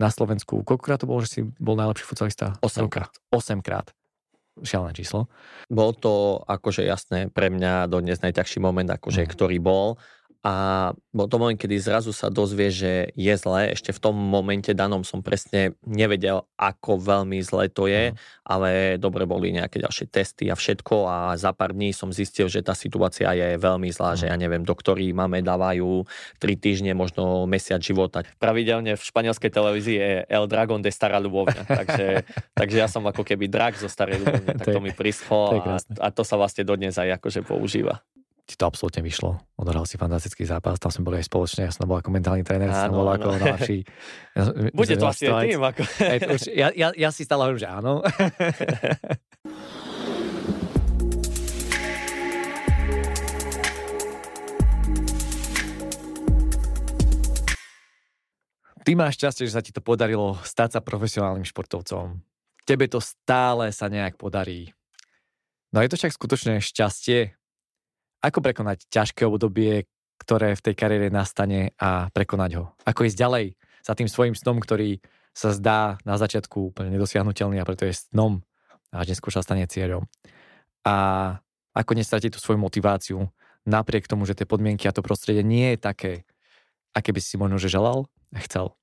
[0.00, 0.64] na Slovensku.
[0.64, 2.56] Koľkokrát to bolo, že si bol najlepší futsalista?
[2.64, 3.12] 8 krát.
[3.28, 3.92] 8 krát.
[4.64, 5.28] Šialené číslo.
[5.68, 9.30] Bol to akože jasné pre mňa dodnes najťažší moment, akože, mm.
[9.30, 10.00] ktorý bol
[10.40, 13.76] a bol to moment, kedy zrazu sa dozvie, že je zlé.
[13.76, 18.16] Ešte v tom momente danom som presne nevedel, ako veľmi zlé to je, mm.
[18.48, 22.64] ale dobre boli nejaké ďalšie testy a všetko a za pár dní som zistil, že
[22.64, 24.18] tá situácia je veľmi zlá, mm.
[24.24, 26.08] že ja neviem, doktori máme dávajú
[26.40, 28.24] 3 týždne, možno mesiac života.
[28.40, 32.24] Pravidelne v španielskej televízii je El Dragon de Stará Ľubovňa, takže,
[32.60, 36.08] takže ja som ako keby drak zo Starej Ľubovne, tak to mi prischlo a, a
[36.08, 38.00] to sa vlastne dodnes aj akože používa
[38.50, 39.38] ti to absolútne vyšlo.
[39.54, 42.74] Odohral si fantastický zápas, tam sme boli aj spoločne, ja som bol ako mentálny tréner,
[42.74, 43.86] som bol ako najlepší.
[44.34, 44.42] Ja,
[44.74, 45.62] Bude to asi aj tým.
[45.62, 45.80] Ako...
[46.50, 48.02] ja, ja, ja si stále hovorím, že áno.
[58.80, 62.26] Ty máš šťastie, že sa ti to podarilo stať sa profesionálnym športovcom.
[62.66, 64.72] Tebe to stále sa nejak podarí.
[65.70, 67.38] No je to však skutočné šťastie,
[68.20, 69.88] ako prekonať ťažké obdobie,
[70.20, 72.64] ktoré v tej kariére nastane a prekonať ho?
[72.84, 73.46] Ako ísť ďalej
[73.80, 75.00] za tým svojim snom, ktorý
[75.32, 78.44] sa zdá na začiatku úplne nedosiahnutelný a preto je snom
[78.92, 80.04] a neskôr sa stane cieľom.
[80.84, 80.96] A
[81.72, 83.30] ako nestratiť tú svoju motiváciu
[83.64, 86.12] napriek tomu, že tie podmienky a to prostredie nie je také,
[86.92, 88.74] aké by si možno že želal a chcel.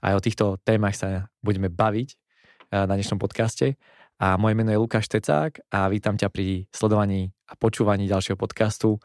[0.00, 3.76] A o týchto témach sa budeme baviť eh, na dnešnom podcaste
[4.16, 8.96] a moje meno je Lukáš Tecák a vítam ťa pri sledovaní a počúvaní ďalšieho podcastu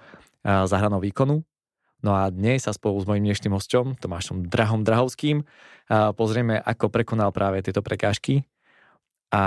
[0.44, 1.44] za hranou výkonu.
[2.02, 5.44] No a dnes sa spolu s mojím dnešným hosťom, Tomášom Drahom Drahovským,
[6.16, 8.48] pozrieme, ako prekonal práve tieto prekážky
[9.30, 9.44] a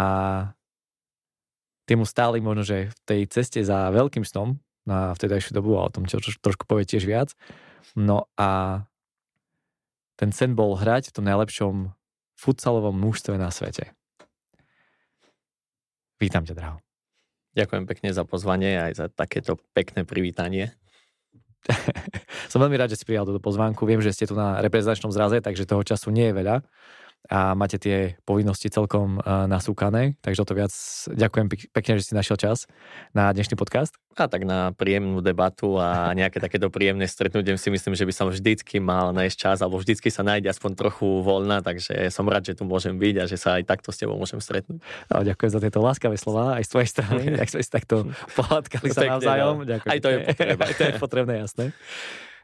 [1.89, 5.89] tie mu stáli možno, že v tej ceste za veľkým snom na vtedajšiu dobu a
[5.89, 7.33] o tom čo, čo, trošku povie tiež viac.
[7.97, 8.85] No a
[10.21, 11.75] ten sen bol hrať v tom najlepšom
[12.37, 13.97] futsalovom mužstve na svete.
[16.19, 16.79] Vítam ťa, Draho.
[17.55, 20.75] Ďakujem pekne za pozvanie aj za takéto pekné privítanie.
[22.51, 23.87] Som veľmi rád, že si prijal túto pozvánku.
[23.87, 26.57] Viem, že ste tu na reprezentačnom zraze, takže toho času nie je veľa
[27.33, 30.73] a máte tie povinnosti celkom uh, nasúkané, takže o to viac
[31.09, 32.69] ďakujem pekne, že si našiel čas
[33.17, 33.97] na dnešný podcast.
[34.15, 38.27] A tak na príjemnú debatu a nejaké takéto príjemné stretnutie si myslím, že by som
[38.31, 42.61] vždycky mal nájsť čas, alebo vždycky sa nájde aspoň trochu voľna, takže som rád, že
[42.61, 44.85] tu môžem byť a že sa aj takto s tebou môžem stretnúť.
[45.11, 48.89] No, ďakujem za tieto láskavé slova aj z tvojej strany, ak sme si takto pohľadkali
[48.93, 49.55] sa navzájom.
[49.65, 49.67] No.
[49.67, 49.91] Ďakujem.
[49.91, 50.63] Aj to je potrebné.
[50.69, 51.65] aj to je potrebné, jasné.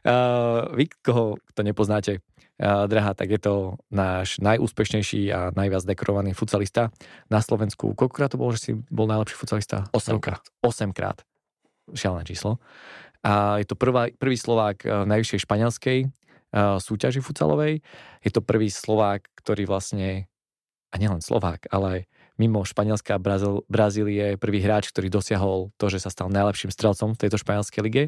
[0.01, 2.25] Uh, vy, koho to nepoznáte,
[2.61, 6.93] drahá, tak je to náš najúspešnejší a najviac dekorovaný futsalista
[7.33, 7.97] na Slovensku.
[7.97, 9.89] Koľkokrát to bolo, že si bol najlepší futsalista?
[9.89, 10.45] 8 krát.
[10.61, 11.25] 8 krát.
[11.97, 12.61] Šialené číslo.
[13.25, 15.97] A je to prvá, prvý Slovák v najvyššej španielskej
[16.77, 17.81] súťaži futsalovej.
[18.21, 20.29] Je to prvý Slovák, ktorý vlastne,
[20.93, 22.05] a nielen Slovák, ale
[22.35, 27.13] mimo Španielska a Brazíl, Brazílie prvý hráč, ktorý dosiahol to, že sa stal najlepším strelcom
[27.13, 28.03] v tejto španielskej lige.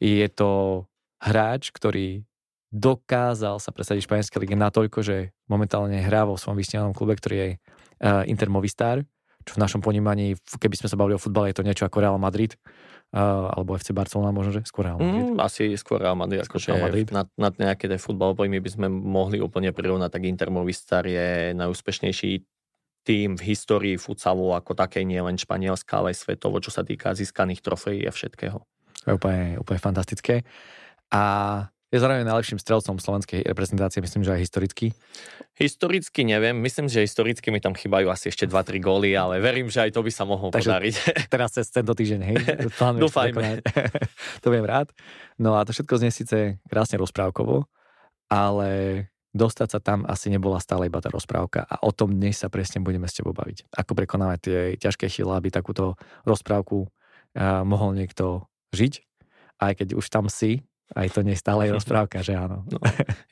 [0.00, 0.84] Je to
[1.22, 2.24] hráč, ktorý
[2.72, 7.36] dokázal sa presadiť v španielskej lige natoľko, že momentálne hrá vo svojom vysnívanom klube, ktorý
[7.36, 9.04] je uh, Inter Movistar,
[9.44, 12.16] čo v našom ponímaní, keby sme sa bavili o futbale, je to niečo ako Real
[12.16, 12.56] Madrid,
[13.12, 15.36] uh, alebo FC Barcelona možno, že skôr Real Madrid.
[15.36, 17.06] Mm, asi skôr Real Madrid, akože Real Madrid.
[17.12, 22.40] Na, na nejaké tie futbalové by sme mohli úplne prirovnať, tak Inter Movistar je najúspešnejší
[23.02, 27.12] tým v histórii futsalu ako také, nie len Španielska, ale aj svetovo, čo sa týka
[27.18, 28.62] získaných trofejí a všetkého.
[29.02, 30.46] To je úplne, úplne fantastické.
[31.10, 34.96] A je zároveň najlepším strelcom slovenskej reprezentácie, myslím, že aj historicky.
[35.60, 39.84] Historicky neviem, myslím, že historicky mi tam chýbajú asi ešte 2-3 góly, ale verím, že
[39.84, 40.94] aj to by sa mohlo Takže podariť.
[41.36, 42.36] teraz cez tento týždeň, hej?
[43.04, 43.60] Dúfajme.
[44.42, 44.88] to viem rád.
[45.36, 47.68] No a to všetko znie síce krásne rozprávkovo,
[48.32, 49.04] ale
[49.36, 52.80] dostať sa tam asi nebola stále iba tá rozprávka a o tom dnes sa presne
[52.80, 53.68] budeme s tebou baviť.
[53.68, 59.04] Ako prekonávať tie ťažké chvíle, aby takúto rozprávku uh, mohol niekto žiť,
[59.60, 62.64] aj keď už tam si, aj to nie stále je rozprávka, že áno.
[62.68, 62.78] No,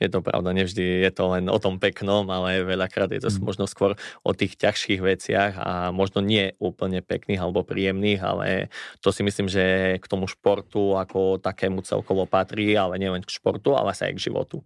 [0.01, 3.41] je to pravda, nevždy je to len o tom peknom, ale veľakrát je to mm.
[3.41, 8.47] možno skôr o tých ťažších veciach a možno nie úplne pekných alebo príjemných, ale
[8.99, 13.77] to si myslím, že k tomu športu ako takému celkovo patrí, ale nielen k športu,
[13.77, 14.65] ale sa aj k životu.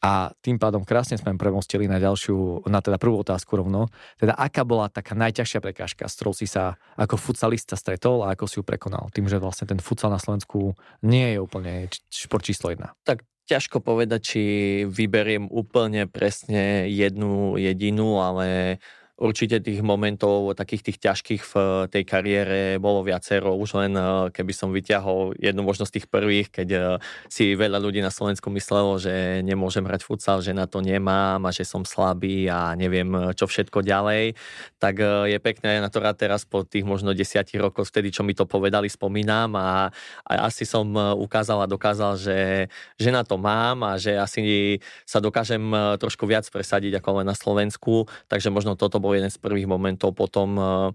[0.00, 3.92] A tým pádom krásne sme premostili na ďalšiu, na teda prvú otázku rovno.
[4.16, 8.44] Teda aká bola taká najťažšia prekážka, s ktorou si sa ako futsalista stretol a ako
[8.48, 9.12] si ju prekonal?
[9.12, 10.72] Tým, že vlastne ten futsal na Slovensku
[11.04, 12.96] nie je úplne šport číslo jedna.
[13.04, 14.42] Tak ťažko povedať, či
[14.86, 18.78] vyberiem úplne presne jednu jedinú, ale
[19.20, 21.54] určite tých momentov, takých tých ťažkých v
[21.92, 23.52] tej kariére bolo viacero.
[23.52, 23.92] Už len
[24.32, 29.44] keby som vyťahol jednu možnosť tých prvých, keď si veľa ľudí na Slovensku myslelo, že
[29.44, 33.84] nemôžem hrať futsal, že na to nemám a že som slabý a neviem čo všetko
[33.84, 34.32] ďalej,
[34.80, 38.32] tak je pekné na to rád teraz po tých možno desiatich rokoch, vtedy čo mi
[38.32, 39.92] to povedali, spomínam a,
[40.24, 45.20] a asi som ukázal a dokázal, že, že na to mám a že asi sa
[45.20, 45.60] dokážem
[46.00, 49.66] trošku viac presadiť ako len na Slovensku, takže možno toto bol bol jeden z prvých
[49.66, 50.14] momentov.
[50.14, 50.94] Potom eh,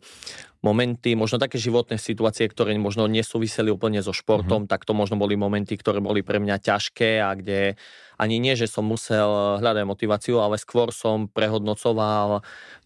[0.63, 4.71] momenty, možno také životné situácie, ktoré možno nesúviseli úplne so športom, mm-hmm.
[4.71, 7.75] tak to možno boli momenty, ktoré boli pre mňa ťažké a kde
[8.15, 12.39] ani nie, že som musel hľadať motiváciu, ale skôr som prehodnocoval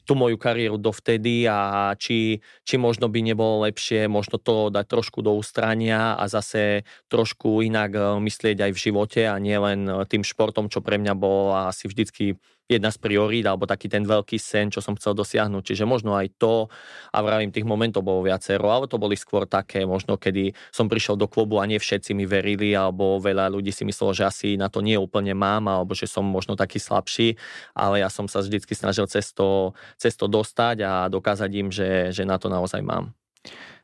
[0.10, 5.22] tú moju kariéru dovtedy a či, či možno by nebolo lepšie možno to dať trošku
[5.22, 6.82] do ústrania a zase
[7.14, 10.98] trošku inak eh, myslieť aj v živote a nie len eh, tým športom, čo pre
[10.98, 15.18] mňa bol asi vždycky jedna z priorít alebo taký ten veľký sen, čo som chcel
[15.18, 15.74] dosiahnuť.
[15.74, 16.70] Čiže možno aj to,
[17.10, 21.18] a vravím, tých momentov bolo viacero, ale to boli skôr také, možno kedy som prišiel
[21.18, 24.70] do klubu a nie všetci mi verili, alebo veľa ľudí si myslelo, že asi na
[24.70, 27.42] to nie úplne mám, alebo že som možno taký slabší,
[27.74, 32.14] ale ja som sa vždycky snažil cez to, cez to dostať a dokázať im, že,
[32.14, 33.18] že na to naozaj mám.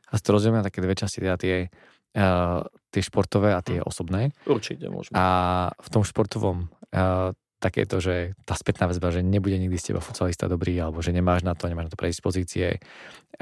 [0.06, 1.66] A to rozdielme na také dve časti, teda tie,
[2.14, 2.62] uh,
[2.94, 3.84] tie športové a tie hm.
[3.90, 4.30] osobné.
[4.46, 5.18] Určite môžeme.
[5.18, 5.26] A
[5.74, 7.34] v tom športovom uh,
[7.66, 11.42] takéto, že tá spätná väzba, že nebude nikdy z teba futsalista dobrý, alebo že nemáš
[11.42, 12.78] na to, nemáš na to predispozície.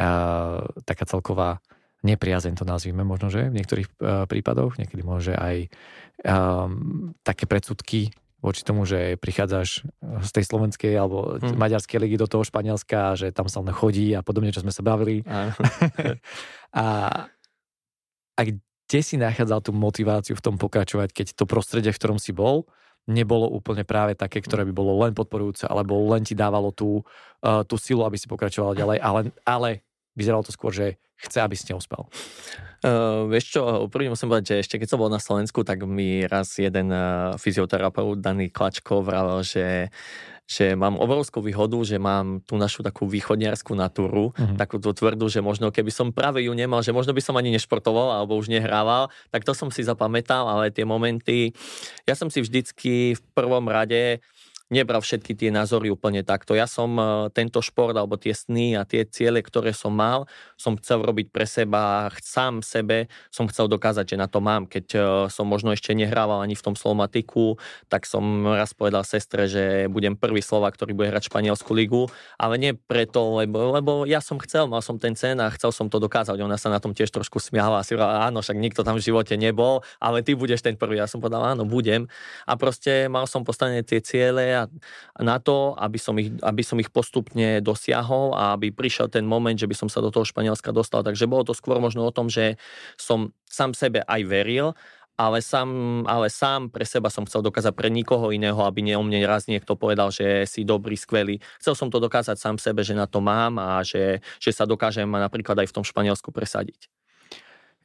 [0.01, 1.61] Uh, taká celková
[2.01, 5.69] nepriazeň to nazvime možno, že v niektorých uh, prípadoch, niekedy môže aj
[6.25, 8.13] um, také predsudky
[8.45, 9.89] voči tomu, že prichádzaš
[10.21, 11.57] z tej slovenskej alebo hmm.
[11.57, 14.85] maďarskej ligy do toho Španielska, že tam sa len chodí a podobne, čo sme sa
[14.85, 15.25] bavili.
[16.77, 16.87] a,
[18.37, 22.37] a kde si nachádzal tú motiváciu v tom pokračovať, keď to prostredie, v ktorom si
[22.37, 22.69] bol,
[23.05, 27.05] nebolo úplne práve také, ktoré by bolo len podporujúce, alebo len ti dávalo tú,
[27.45, 29.71] uh, tú silu, aby si pokračoval ďalej, ale, ale
[30.17, 32.05] vyzeralo to skôr, že chce, aby si neúspel.
[32.85, 36.25] Uh, vieš čo, úprimne musím povedať, že ešte keď som bol na Slovensku, tak mi
[36.29, 39.89] raz jeden uh, fyzioterapeut, Daný Klačko, vravel, že
[40.45, 44.61] že mám obrovskú výhodu, že mám tú našu takú východniarskú natúru, mm-hmm.
[44.61, 47.49] takú tú tvrdú, že možno keby som práve ju nemal, že možno by som ani
[47.57, 51.57] nešportoval alebo už nehrával, tak to som si zapamätal, ale tie momenty,
[52.05, 54.21] ja som si vždycky v prvom rade
[54.75, 56.59] nebral všetky tie názory úplne takto.
[56.59, 60.27] Ja som e, tento šport alebo tie sny a tie ciele, ktoré som mal,
[60.59, 64.67] som chcel robiť pre seba, sám sebe som chcel dokázať, že na to mám.
[64.67, 64.99] Keď e,
[65.31, 67.55] som možno ešte nehrával ani v tom slovmatiku,
[67.87, 72.59] tak som raz povedal sestre, že budem prvý slova, ktorý bude hrať španielskú ligu, ale
[72.59, 76.03] nie preto, lebo, lebo ja som chcel, mal som ten sen a chcel som to
[76.03, 76.43] dokázať.
[76.43, 79.05] Ona sa na tom tiež trošku smiala a si hovorila, áno, však nikto tam v
[79.07, 80.99] živote nebol, ale ty budeš ten prvý.
[80.99, 82.11] Ja som povedal, áno, budem.
[82.49, 84.64] A proste mal som postavené tie ciele a
[85.19, 89.57] na to, aby som, ich, aby som ich postupne dosiahol a aby prišiel ten moment,
[89.57, 91.03] že by som sa do toho Španielska dostal.
[91.03, 92.61] Takže bolo to skôr možno o tom, že
[92.99, 94.75] som sám sebe aj veril,
[95.15, 99.05] ale sám, ale sám pre seba som chcel dokázať pre nikoho iného, aby nie o
[99.07, 101.39] mne raz niekto povedal, že si dobrý, skvelý.
[101.63, 105.07] Chcel som to dokázať sám sebe, že na to mám a že, že sa dokážem
[105.07, 106.91] napríklad aj v tom Španielsku presadiť.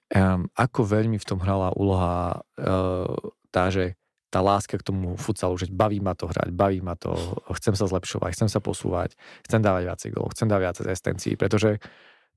[0.09, 3.13] Um, ako veľmi v tom hrala úloha uh,
[3.53, 3.98] tá, že
[4.29, 7.17] tá láska k tomu futsalu, že baví ma to hrať, baví ma to,
[7.57, 11.81] chcem sa zlepšovať, chcem sa posúvať, chcem dávať viacej gólov, chcem dávať viac asistencií, pretože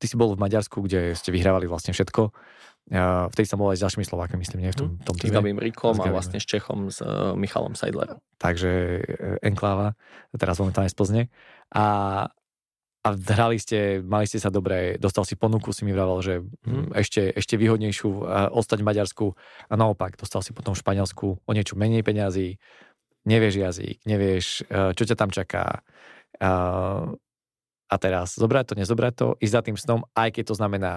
[0.01, 2.33] ty si bol v Maďarsku, kde ste vyhrávali vlastne všetko.
[3.31, 5.31] V tej sa bol aj s ďalšími Slovákmi, myslím, nie v tom, tom týme.
[5.31, 8.19] S Gabým Rikom a vlastne s Čechom, s uh, Michalom Seidlerom.
[8.43, 9.95] Takže uh, Enkláva,
[10.35, 11.23] teraz momentálne z Plzne.
[11.71, 11.85] A
[13.03, 16.95] a hrali ste, mali ste sa dobre, dostal si ponuku, si mi vravel, že hmm.
[16.95, 18.09] ešte, ešte výhodnejšiu
[18.55, 19.27] ostať v Maďarsku
[19.67, 22.63] a naopak, dostal si potom v Španielsku o niečo menej peňazí,
[23.27, 25.83] nevieš jazyk, nevieš, e, čo ťa tam čaká.
[27.93, 30.95] A teraz zobrať to, nezobrať to, ísť za tým snom, aj keď to znamená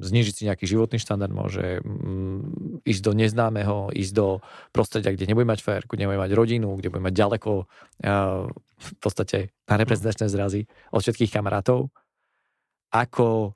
[0.00, 4.42] znižiť si nejaký životný štandard, môže mm, ísť do neznámeho, ísť do
[4.74, 7.50] prostredia, kde nebude mať férku, nebude mať rodinu, kde bude mať ďaleko
[8.74, 11.92] v podstate na reprezentačné zrazy od všetkých kamarátov.
[12.90, 13.54] Ako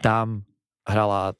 [0.00, 0.44] tam
[0.84, 1.34] hrala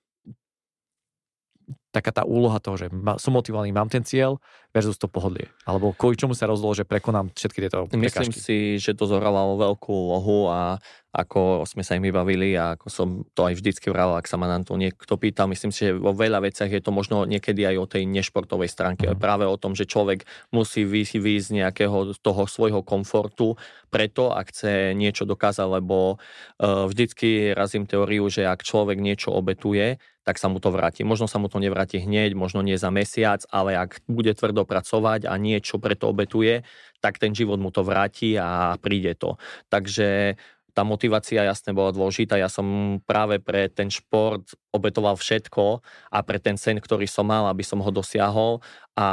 [1.94, 2.86] taká tá úloha toho, že
[3.22, 4.36] som motivovaný, mám ten cieľ
[4.76, 5.48] versus to pohodlie.
[5.64, 8.36] Alebo kvôli čomu sa rozhodlo, že prekonám všetky tieto Myslím prekažky.
[8.36, 10.76] si, že to zohralo veľkú úlohu a
[11.16, 14.52] ako sme sa im vybavili a ako som to aj vždycky vral, ak sa ma
[14.52, 17.76] na to niekto pýtal, myslím si, že vo veľa veciach je to možno niekedy aj
[17.80, 19.08] o tej nešportovej stránke.
[19.08, 19.16] Mm.
[19.16, 23.56] Práve o tom, že človek musí výjsť z nejakého toho svojho komfortu
[23.88, 29.96] preto, ak chce niečo dokázať, lebo uh, vždycky razím teóriu, že ak človek niečo obetuje,
[30.26, 31.06] tak sa mu to vráti.
[31.06, 35.30] Možno sa mu to nevráti hneď, možno nie za mesiac, ale ak bude tvrdo pracovať
[35.30, 36.66] a niečo preto obetuje,
[36.98, 39.38] tak ten život mu to vráti a príde to.
[39.70, 40.34] Takže
[40.76, 42.36] tá motivácia jasne bola dôležitá.
[42.36, 44.44] Ja som práve pre ten šport
[44.76, 45.80] obetoval všetko
[46.12, 48.60] a pre ten sen, ktorý som mal, aby som ho dosiahol
[48.92, 49.08] a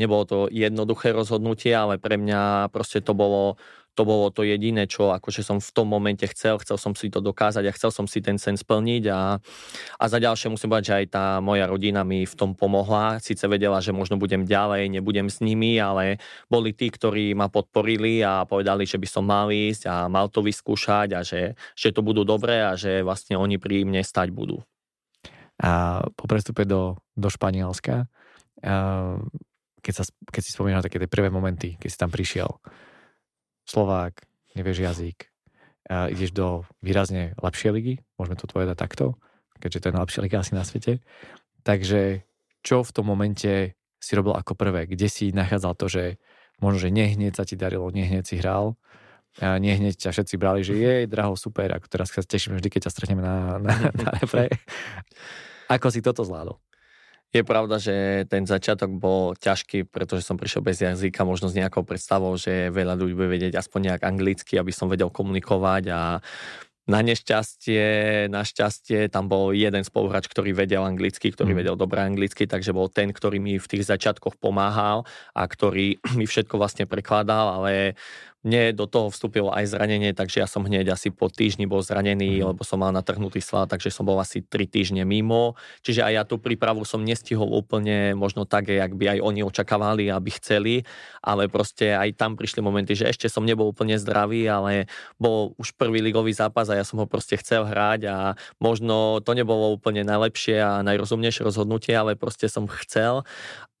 [0.00, 3.60] nebolo to jednoduché rozhodnutie, ale pre mňa proste to bolo
[3.92, 7.20] to bolo to jediné, čo akože som v tom momente chcel, chcel som si to
[7.20, 9.36] dokázať a chcel som si ten sen splniť a,
[10.00, 13.44] a za ďalšie musím povedať, že aj tá moja rodina mi v tom pomohla, síce
[13.44, 16.16] vedela, že možno budem ďalej, nebudem s nimi, ale
[16.48, 20.40] boli tí, ktorí ma podporili a povedali, že by som mal ísť a mal to
[20.40, 24.64] vyskúšať a že, že to budú dobré a že vlastne oni pri mne stať budú.
[25.60, 28.08] A po prestupe do, do Španielska,
[29.82, 32.50] keď, sa, keď si spomínal také tie prvé momenty, keď si tam prišiel,
[33.72, 34.20] Slovák,
[34.52, 35.32] nevieš jazyk,
[35.88, 39.16] a ideš do výrazne lepšej ligy, môžeme to povedať takto,
[39.64, 41.00] keďže to je najlepšia liga asi na svete.
[41.64, 42.20] Takže
[42.60, 44.84] čo v tom momente si robil ako prvé?
[44.84, 46.04] Kde si nachádzal to, že
[46.60, 48.76] možno, že nehneď sa ti darilo, nehneď si hral,
[49.40, 52.80] a nehneď ťa všetci brali, že je, draho, super, ako teraz sa teším vždy, keď
[52.84, 54.52] ťa stretneme na, na, na repre.
[55.72, 56.60] Ako si toto zvládol?
[57.32, 61.80] Je pravda, že ten začiatok bol ťažký, pretože som prišiel bez jazyka, možno s nejakou
[61.80, 66.20] predstavou, že veľa ľudí bude vedieť aspoň nejak anglicky, aby som vedel komunikovať a
[66.82, 67.82] na nešťastie,
[68.26, 71.58] našťastie tam bol jeden spoluhráč, ktorý vedel anglicky, ktorý mm.
[71.62, 76.26] vedel dobre anglicky, takže bol ten, ktorý mi v tých začiatkoch pomáhal a ktorý mi
[76.26, 77.94] všetko vlastne prekladal, ale
[78.42, 82.42] mne do toho vstúpilo aj zranenie, takže ja som hneď asi po týždni bol zranený,
[82.42, 82.46] mm.
[82.50, 85.54] lebo som mal natrhnutý sval, takže som bol asi 3 týždne mimo.
[85.86, 90.10] Čiže aj ja tú prípravu som nestihol úplne možno tak, jak by aj oni očakávali,
[90.10, 90.74] aby chceli,
[91.22, 94.90] ale proste aj tam prišli momenty, že ešte som nebol úplne zdravý, ale
[95.22, 98.16] bol už prvý ligový zápas a ja som ho proste chcel hrať a
[98.58, 103.22] možno to nebolo úplne najlepšie a najrozumnejšie rozhodnutie, ale proste som chcel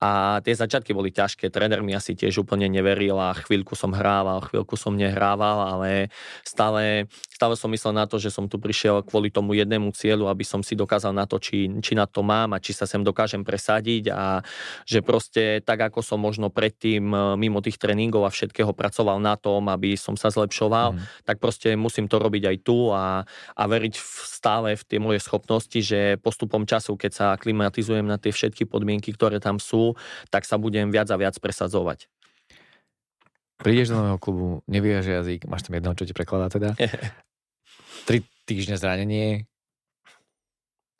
[0.02, 1.46] a tie začiatky boli ťažké.
[1.46, 6.10] Tréner mi asi tiež úplne neveril a chvíľku som hrával, chvíľku som nehrával, ale
[6.42, 10.42] stále, stále som myslel na to, že som tu prišiel kvôli tomu jednému cieľu, aby
[10.42, 13.46] som si dokázal na to, či, či na to mám a či sa sem dokážem
[13.46, 14.42] presadiť a
[14.82, 19.38] že proste tak, ako som možno predtým e, mimo tých tréningov a všetkého pracoval na
[19.38, 21.22] tom, aby som sa zlepšoval, mm.
[21.22, 23.22] tak proste musím to robiť aj tu a,
[23.54, 28.18] a veriť v, stále v tie moje schopnosti, že postupom času, keď sa aklimatizujem na
[28.18, 29.91] tie všetky podmienky, ktoré tam sú,
[30.28, 32.10] tak sa budem viac a viac presadzovať.
[33.62, 36.74] Prídeš do nového klubu, nevieš jazyk, máš tam jedného, čo ti prekladá teda.
[38.08, 39.46] Tri týždne zranenie.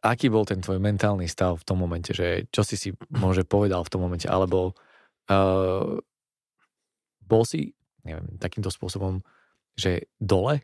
[0.02, 3.86] Aký bol ten tvoj mentálny stav v tom momente, že čo si si môže povedal
[3.86, 4.74] v tom momente, alebo
[5.30, 5.98] uh,
[7.22, 9.22] bol si, neviem, takýmto spôsobom,
[9.78, 10.62] že dole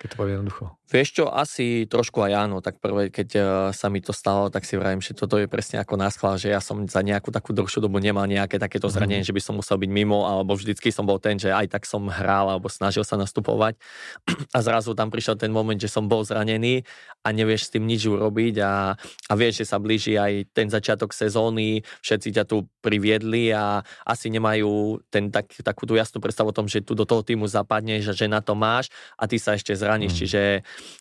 [0.00, 0.64] keď to poviem jednoducho.
[0.90, 2.58] Vieš čo, asi trošku aj áno.
[2.58, 5.78] Tak prvé, keď uh, sa mi to stalo, tak si vravím, že toto je presne
[5.78, 8.94] ako náschval, že ja som za nejakú takú dlhšiu dobu nemal nejaké takéto mhm.
[8.98, 9.28] zranenie, mm.
[9.30, 12.10] že by som musel byť mimo, alebo vždycky som bol ten, že aj tak som
[12.10, 13.78] hral, alebo snažil sa nastupovať.
[14.56, 16.82] A zrazu tam prišiel ten moment, že som bol zranený
[17.20, 21.12] a nevieš s tým nič urobiť a, a vieš, že sa blíži aj ten začiatok
[21.12, 26.56] sezóny, všetci ťa tu priviedli a asi nemajú ten, tak, takú tú jasnú predstavu o
[26.56, 28.88] tom, že tu do toho týmu zapadneš a že na to máš
[29.20, 30.16] a ty sa ešte zraníš.
[30.16, 30.18] Mm.
[30.24, 30.40] Čiže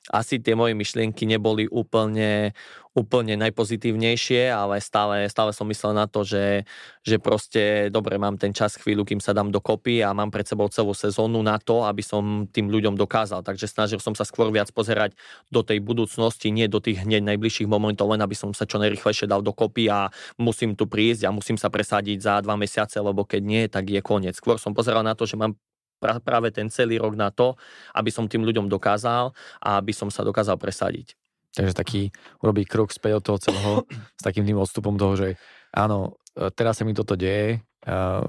[0.10, 2.58] asi tie moje myšlienky neboli úplne,
[2.98, 6.66] úplne najpozitívnejšie, ale stále, stále som myslel na to, že,
[7.06, 10.68] že proste dobre, mám ten čas chvíľu, kým sa dám dokopy a mám pred sebou
[10.74, 13.46] celú sezónu na to, aby som tým ľuďom dokázal.
[13.46, 15.14] Takže snažil som sa skôr viac pozerať
[15.54, 19.30] do tej budúcnosti, nie do tých hneď najbližších momentov, len aby som sa čo najrychlejšie
[19.30, 20.10] dal dokopy a
[20.42, 24.02] musím tu prísť a musím sa presadiť za dva mesiace, lebo keď nie, tak je
[24.02, 24.34] koniec.
[24.34, 25.56] Skôr som pozeral na to, že mám
[26.00, 27.60] práve ten celý rok na to,
[27.94, 31.14] aby som tým ľuďom dokázal a aby som sa dokázal presadiť.
[31.54, 32.02] Takže taký
[32.40, 33.72] urobí krok späť od toho celého
[34.20, 35.28] s takým tým odstupom toho, že
[35.76, 38.24] áno, e, teraz sa mi toto deje, uh,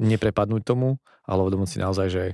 [0.00, 2.24] neprepadnúť tomu, ale uvedomuť si naozaj, že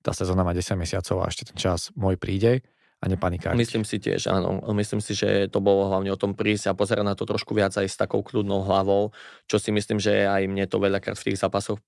[0.00, 2.64] tá sezóna má 10 mesiacov a ešte ten čas môj príde
[3.00, 3.56] a nepanikáriť.
[3.56, 4.60] Myslím si tiež, áno.
[4.76, 7.72] Myslím si, že to bolo hlavne o tom prísť a pozerať na to trošku viac
[7.72, 9.12] aj s takou kľudnou hlavou,
[9.48, 11.80] čo si myslím, že aj mne to veľakrát v tých zápasoch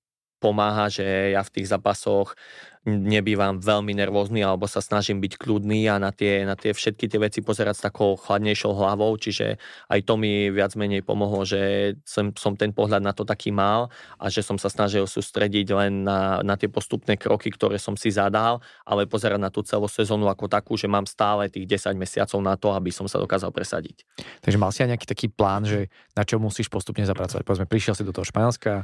[0.43, 2.35] pomáha, že ja v tých zápasoch
[2.83, 7.19] nebývam veľmi nervózny alebo sa snažím byť kľudný a na tie, na tie všetky tie
[7.19, 9.55] veci pozerať s takou chladnejšou hlavou, čiže
[9.87, 13.87] aj to mi viac menej pomohlo, že som, som ten pohľad na to taký mal
[14.19, 18.11] a že som sa snažil sústrediť len na, na tie postupné kroky, ktoré som si
[18.11, 22.39] zadal, ale pozerať na tú celú sezónu ako takú, že mám stále tých 10 mesiacov
[22.43, 24.03] na to, aby som sa dokázal presadiť.
[24.43, 25.87] Takže mal si aj nejaký taký plán, že
[26.19, 27.47] na čo musíš postupne zapracovať?
[27.47, 28.83] Povedzme, prišiel si do toho Španielska,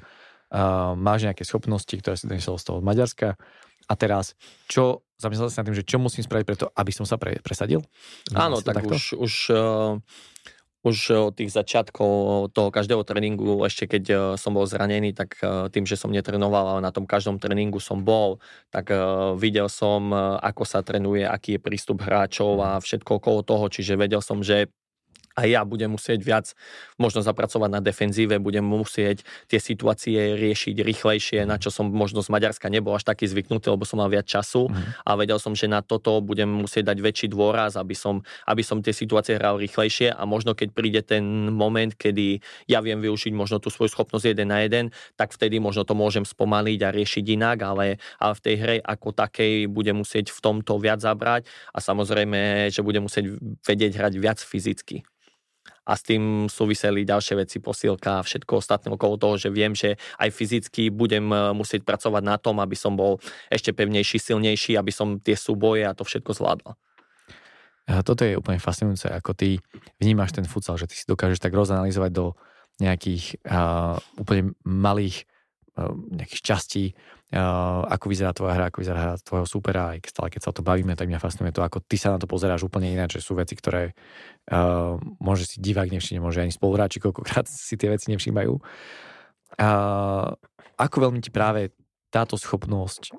[0.53, 3.37] uh, máš nejaké schopnosti, ktoré si doniesol z toho Maďarska
[3.89, 4.37] a teraz,
[4.69, 7.81] čo, zamyslel sa nad tým, že čo musím spraviť preto, aby som sa pre, presadil?
[8.37, 8.93] Áno, tak takto?
[8.93, 9.97] už, už uh,
[10.79, 15.35] už od tých začiatkov toho každého tréningu, ešte keď e, som bol zranený, tak
[15.75, 18.39] tým, že som netrenoval, ale na tom každom tréningu som bol,
[18.71, 18.87] tak
[19.35, 24.23] videl som, ako sa trénuje, aký je prístup hráčov a všetko okolo toho, čiže vedel
[24.23, 24.71] som, že
[25.37, 26.51] a ja budem musieť viac
[26.99, 32.29] možno zapracovať na defenzíve, budem musieť tie situácie riešiť rýchlejšie, na čo som možno z
[32.33, 35.05] Maďarska nebol až taký zvyknutý, lebo som mal viac času mm.
[35.07, 38.19] a vedel som, že na toto budem musieť dať väčší dôraz, aby som,
[38.49, 42.99] aby som tie situácie hral rýchlejšie a možno keď príde ten moment, kedy ja viem
[42.99, 46.89] využiť možno tú svoju schopnosť jeden na jeden, tak vtedy možno to môžem spomaliť a
[46.91, 51.47] riešiť inak, ale, ale v tej hre ako takej budem musieť v tomto viac zabrať
[51.71, 55.07] a samozrejme, že budem musieť vedieť hrať viac fyzicky
[55.85, 59.95] a s tým súviseli ďalšie veci, posilka a všetko ostatné okolo toho, že viem, že
[60.19, 64.91] aj fyzicky budem e, musieť pracovať na tom, aby som bol ešte pevnejší, silnejší, aby
[64.91, 66.73] som tie súboje a to všetko zvládol.
[67.89, 69.57] A toto je úplne fascinujúce, ako ty
[69.97, 72.37] vnímaš ten futsal, že ty si dokážeš tak rozanalizovať do
[72.77, 75.25] nejakých uh, úplne malých
[75.73, 76.85] uh, nejakých častí
[77.33, 80.57] uh, ako vyzerá tvoja hra, ako vyzerá hra tvojho supera, aj stále keď sa o
[80.57, 83.25] to bavíme, tak mňa fascinuje to, ako ty sa na to pozeráš úplne ináč, že
[83.25, 83.93] sú veci, ktoré
[84.49, 88.53] uh, môže si divák nevšimne, môže ani spoluhráči koľkokrát si tie veci nevšímajú.
[89.59, 90.33] Uh,
[90.79, 91.73] ako veľmi ti práve
[92.09, 93.13] táto schopnosť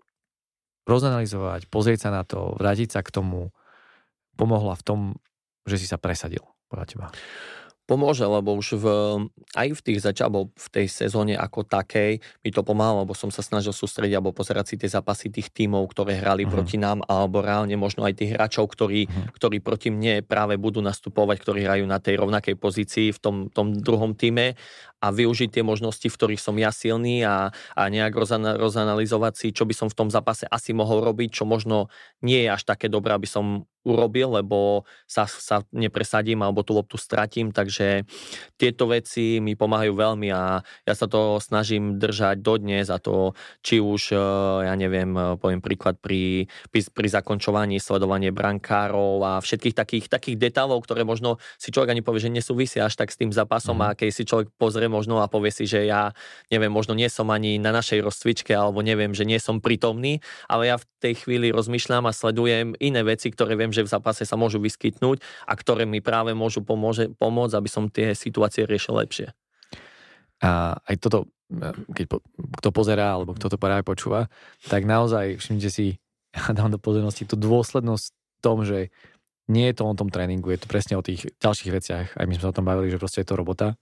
[0.88, 3.54] rozanalizovať, pozrieť sa na to, vrátiť sa k tomu,
[4.34, 5.00] pomohla v tom,
[5.68, 7.06] že si sa presadil podľa teba?
[7.90, 8.86] Pomôže, lebo už v,
[9.58, 13.42] aj v tých začal, v tej sezóne ako takej mi to pomáhalo, lebo som sa
[13.42, 16.54] snažil sústrediť alebo pozerať si tie zápasy tých tímov, ktoré hrali uh-huh.
[16.54, 19.34] proti nám, alebo reálne možno aj tých hráčov, ktorí, uh-huh.
[19.34, 23.74] ktorí proti mne práve budú nastupovať, ktorí hrajú na tej rovnakej pozícii v tom, tom
[23.74, 24.54] druhom týme
[25.00, 28.12] a využiť tie možnosti, v ktorých som ja silný a, a nejak
[28.60, 31.88] rozanalizovať si, čo by som v tom zápase asi mohol robiť, čo možno
[32.20, 37.00] nie je až také dobré, aby som urobil, lebo sa, sa nepresadím alebo tú loptu
[37.00, 38.04] stratím, takže
[38.60, 43.32] tieto veci mi pomáhajú veľmi a ja sa to snažím držať dodnes a to
[43.64, 44.20] či už, e,
[44.68, 50.36] ja neviem, e, poviem príklad pri, pri, pri zakončovaní, sledovanie brankárov a všetkých takých, takých
[50.36, 53.84] detálov, ktoré možno si človek ani povie, že nesúvisia až tak s tým zápasom mm.
[53.84, 56.12] a keď si človek pozrie možno a povie si, že ja
[56.52, 60.20] neviem, možno nie som ani na našej rozcvičke alebo neviem, že nie som prítomný,
[60.50, 64.28] ale ja v tej chvíli rozmýšľam a sledujem iné veci, ktoré viem, že v zápase
[64.28, 68.94] sa môžu vyskytnúť a ktoré mi práve môžu pomôže, pomôcť, aby som tie situácie riešil
[69.00, 69.32] lepšie.
[70.40, 71.28] A aj toto,
[71.92, 72.18] keď po,
[72.60, 74.32] kto pozerá, alebo kto to práve počúva,
[74.68, 75.96] tak naozaj všimnite si,
[76.36, 78.92] ja dám do pozornosti tú dôslednosť v tom, že
[79.50, 82.06] nie je to o tom tréningu, je to presne o tých ďalších veciach.
[82.14, 83.74] Aj my sme sa o tom bavili, že proste je to robota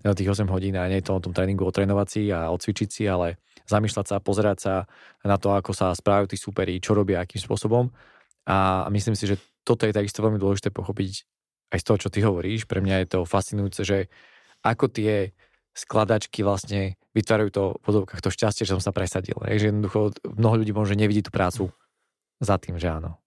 [0.00, 2.88] na tých 8 hodín a nie je to o tom tréningu otrénovať si a odcvičiť
[2.88, 3.36] si, ale
[3.70, 4.74] zamýšľať sa, pozerať sa
[5.22, 7.94] na to, ako sa správajú tí superi, čo robia, akým spôsobom.
[8.50, 11.12] A myslím si, že toto je takisto veľmi dôležité pochopiť
[11.70, 12.66] aj z toho, čo ty hovoríš.
[12.66, 14.10] Pre mňa je to fascinujúce, že
[14.66, 15.30] ako tie
[15.70, 19.38] skladačky vlastne vytvárajú to v podobkách to šťastie, že som sa presadil.
[19.38, 21.62] Takže jednoducho mnoho ľudí môže nevidieť tú prácu
[22.42, 23.19] za tým, že áno.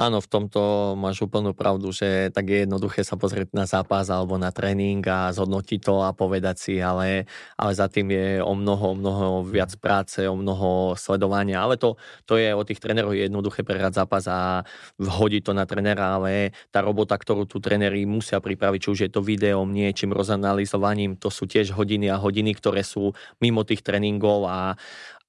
[0.00, 4.40] Áno, v tomto máš úplnú pravdu, že tak je jednoduché sa pozrieť na zápas alebo
[4.40, 7.28] na tréning a zhodnotiť to a povedať si, ale,
[7.60, 12.40] ale za tým je o mnoho, mnoho viac práce, o mnoho sledovania, ale to, to
[12.40, 14.64] je o tých trénerov jednoduché prehrať zápas a
[14.96, 19.10] vhodiť to na trénera, ale tá robota, ktorú tu tréneri musia pripraviť, či už je
[19.12, 23.12] to videom, niečím, rozanalizovaním, to sú tiež hodiny a hodiny, ktoré sú
[23.44, 24.80] mimo tých tréningov a,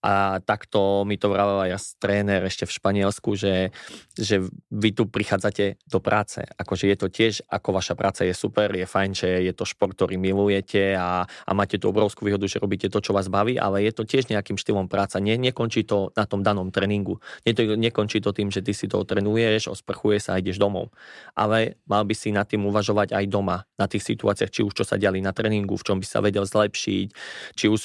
[0.01, 3.69] a takto mi to vravel aj tréner ešte v Španielsku, že,
[4.17, 4.41] že
[4.73, 6.41] vy tu prichádzate do práce.
[6.57, 9.93] Akože je to tiež, ako vaša práca je super, je fajn, že je to šport,
[9.93, 13.85] ktorý milujete a, a máte tú obrovskú výhodu, že robíte to, čo vás baví, ale
[13.85, 15.21] je to tiež nejakým štýlom práca.
[15.21, 17.21] Nie, nekončí to na tom danom tréningu.
[17.45, 20.89] Nie, to, nekončí to tým, že ty si to trénuješ, osprchuje sa a ideš domov.
[21.37, 24.85] Ale mal by si nad tým uvažovať aj doma, na tých situáciách, či už čo
[24.87, 27.07] sa diali na tréningu, v čom by sa vedel zlepšiť,
[27.53, 27.81] či už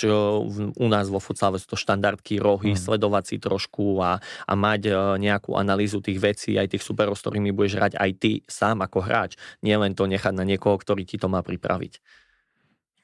[0.77, 2.79] u nás vo futsale to štandard štandardky, rohy, hmm.
[2.79, 4.93] sledovať si trošku a, a mať e,
[5.27, 9.03] nejakú analýzu tých vecí, aj tých superov, s ktorými budeš hrať aj ty sám ako
[9.03, 9.35] hráč.
[9.67, 11.99] Nie len to nechať na niekoho, ktorý ti to má pripraviť.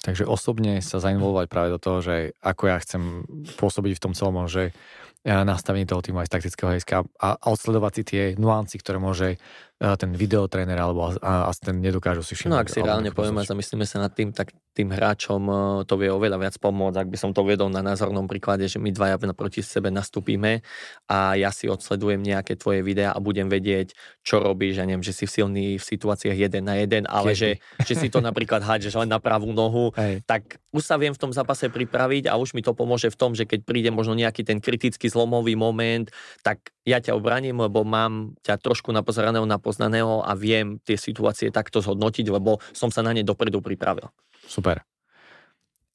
[0.02, 3.26] Takže osobne sa zainvolovať práve do toho, že ako ja chcem
[3.58, 4.74] pôsobiť v tom celom, že
[5.22, 7.02] nastavení toho týmu aj z taktického hľadiska a,
[7.38, 9.38] a odsledovať si tie nuancy, ktoré môže
[9.82, 12.54] ten videotréner alebo asistent nedokážu si všimnúť.
[12.54, 15.98] No ak si reálne povieme a zamyslíme sa nad tým, tak tým hráčom e, to
[16.00, 19.20] vie oveľa viac pomôcť, ak by som to vedol na názornom príklade, že my dvaja
[19.26, 20.64] naproti sebe nastúpime
[21.10, 23.92] a ja si odsledujem nejaké tvoje videá a budem vedieť,
[24.24, 27.94] čo robíš, ja neviem, že si silný v situáciách jeden na jeden, ale že, že
[27.98, 30.24] si to napríklad hádžeš len na pravú nohu, Hej.
[30.24, 33.36] tak už sa viem v tom zápase pripraviť a už mi to pomôže v tom,
[33.36, 36.08] že keď príde možno nejaký ten kritický zlomový moment,
[36.40, 41.80] tak ja ťa obraním, lebo mám ťa trošku napozeraného, napoznaného a viem tie situácie takto
[41.80, 44.04] zhodnotiť, lebo som sa na ne dopredu pripravil.
[44.44, 44.84] Super.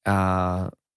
[0.01, 0.15] A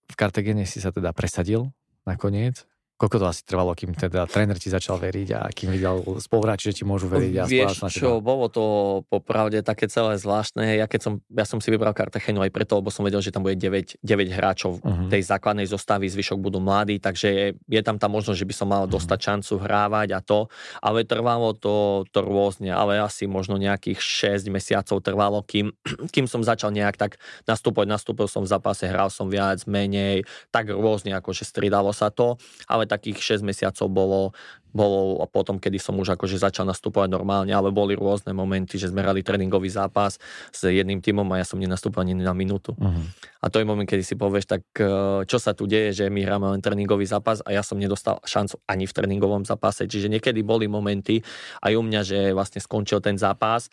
[0.09, 1.69] v Kartagene si sa teda presadil
[2.09, 2.65] nakoniec
[3.01, 6.75] Koľko to asi trvalo, kým teda tréner ti začal veriť a kým videl spoluhráči, že
[6.77, 7.33] ti môžu veriť?
[7.41, 8.65] A Vieš čo, bolo to
[9.09, 10.77] popravde také celé zvláštne.
[10.77, 13.41] Ja, keď som, ja som si vybral Kartachenu aj preto, lebo som vedel, že tam
[13.41, 14.05] bude 9, 9
[14.37, 15.09] hráčov uh-huh.
[15.09, 18.69] tej základnej zostavy, zvyšok budú mladí, takže je, je tam tá možnosť, že by som
[18.69, 18.93] mal uh-huh.
[18.93, 20.53] dostať šancu hrávať a to.
[20.85, 23.97] Ale trvalo to, to rôzne, ale asi možno nejakých
[24.45, 25.73] 6 mesiacov trvalo, kým,
[26.15, 27.17] kým som začal nejak tak
[27.49, 27.89] nastupovať.
[27.89, 32.37] Nastúpil som v zápase, hral som viac, menej, tak rôzne, akože stridalo sa to.
[32.69, 34.21] Ale takých 6 mesiacov bolo,
[34.75, 38.91] bolo a potom, kedy som už akože začal nastupovať normálne, ale boli rôzne momenty, že
[38.91, 40.19] sme hrali tréningový zápas
[40.51, 42.75] s jedným tímom a ja som nenastúpil ani na minútu.
[42.75, 43.07] Uh-huh.
[43.43, 46.27] A to je moment, kedy si povieš, tak eh, čo sa tu deje, že my
[46.27, 49.87] hráme len tréningový zápas a ja som nedostal šancu ani v tréningovom zápase.
[49.87, 51.23] Čiže niekedy boli momenty
[51.63, 53.71] aj u mňa, že vlastne skončil ten zápas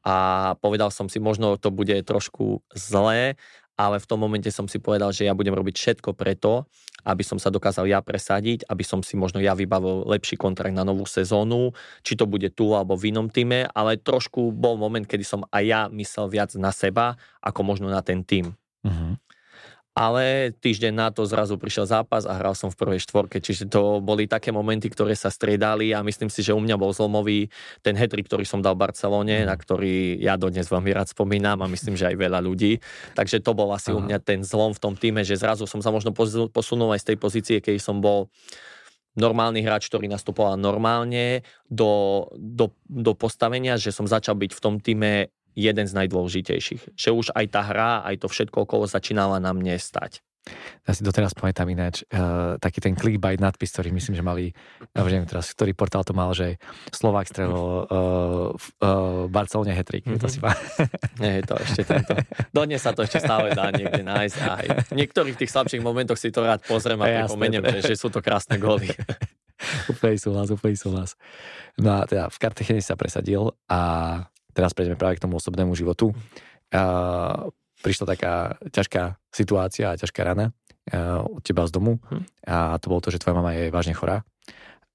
[0.00, 3.36] a povedal som si, možno to bude trošku zlé,
[3.80, 6.68] ale v tom momente som si povedal, že ja budem robiť všetko preto,
[7.08, 10.84] aby som sa dokázal ja presadiť, aby som si možno ja vybavil lepší kontrakt na
[10.84, 11.72] novú sezónu,
[12.04, 15.64] či to bude tu alebo v inom týme, ale trošku bol moment, kedy som aj
[15.64, 18.52] ja myslel viac na seba, ako možno na ten tým.
[18.84, 19.16] Uh-huh
[19.90, 23.98] ale týždeň na to zrazu prišiel zápas a hral som v prvej štvorke, čiže to
[23.98, 27.50] boli také momenty, ktoré sa striedali a myslím si, že u mňa bol zlomový
[27.82, 29.46] ten hetrik, ktorý som dal Barcelone, mm.
[29.50, 32.78] na ktorý ja dodnes veľmi rád spomínam a myslím, že aj veľa ľudí.
[33.18, 33.98] Takže to bol asi Aha.
[33.98, 36.14] u mňa ten zlom v tom týme, že zrazu som sa možno
[36.54, 38.30] posunul aj z tej pozície, keď som bol
[39.18, 44.78] normálny hráč, ktorý nastupoval normálne do, do, do postavenia, že som začal byť v tom
[44.78, 46.94] týme jeden z najdôležitejších.
[46.96, 50.22] Že už aj tá hra, aj to všetko okolo začínala na mne stať.
[50.88, 54.44] Ja si doteraz pamätám ináč, uh, taký ten clickbait nadpis, ktorý myslím, že mali,
[54.96, 56.56] ja neviem teraz, ktorý portál to mal, že
[56.88, 60.08] Slovák strelil uh, v uh, Barcelone hetrik.
[60.08, 60.20] Mm-hmm.
[60.24, 60.40] To si
[61.22, 62.16] Nie, to ešte tento.
[62.56, 64.36] Dodnes sa to ešte stále dá niekde nájsť.
[64.40, 68.08] Aj v niektorých tých slabších momentoch si to rád pozriem a pripomeniem, že, že sú
[68.08, 68.88] to krásne góly.
[69.92, 71.20] úplný súhlas, úplný súhlas.
[71.76, 73.80] No a teda v Kartechene sa presadil a
[74.54, 76.14] teraz prejdeme práve k tomu osobnému životu.
[76.70, 78.34] Uh, prišla taká
[78.70, 80.52] ťažká situácia a ťažká rana
[80.92, 82.22] uh, od teba z domu hm.
[82.46, 84.22] a to bolo to, že tvoja mama je vážne chorá.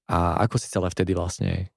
[0.06, 1.68] A ako si celé vtedy vlastne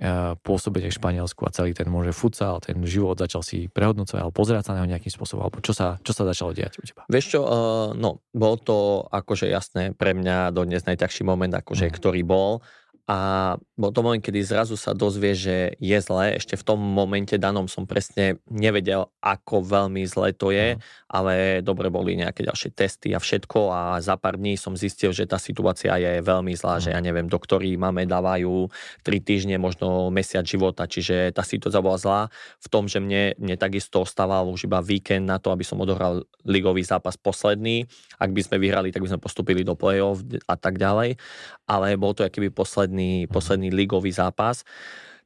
[0.00, 4.34] uh, pôsobenie v Španielsku a celý ten môže futsal, ten život začal si prehodnocovať alebo
[4.34, 7.04] pozerať sa na neho nejakým spôsobom, alebo čo sa, čo sa začalo diať u teba?
[7.12, 11.94] Vieš čo, uh, no, bol to akože jasné pre mňa dodnes najťažší moment, akože, mm.
[11.94, 12.64] ktorý bol
[13.12, 16.40] a bol to moment, kedy zrazu sa dozvie, že je zlé.
[16.40, 21.12] Ešte v tom momente danom som presne nevedel, ako veľmi zlé to je, mm.
[21.12, 25.28] ale dobre boli nejaké ďalšie testy a všetko a za pár dní som zistil, že
[25.28, 26.82] tá situácia je veľmi zlá, mm.
[26.88, 28.72] že ja neviem, doktori máme dávajú
[29.04, 32.20] 3 týždne, možno mesiac života, čiže tá situácia bola zlá
[32.64, 36.24] v tom, že mne, mne takisto ostával už iba víkend na to, aby som odohral
[36.48, 37.84] ligový zápas posledný.
[38.16, 41.20] Ak by sme vyhrali, tak by sme postupili do play-off a tak ďalej,
[41.68, 44.64] ale bol to akýby posledný posledný, posledný ligový zápas.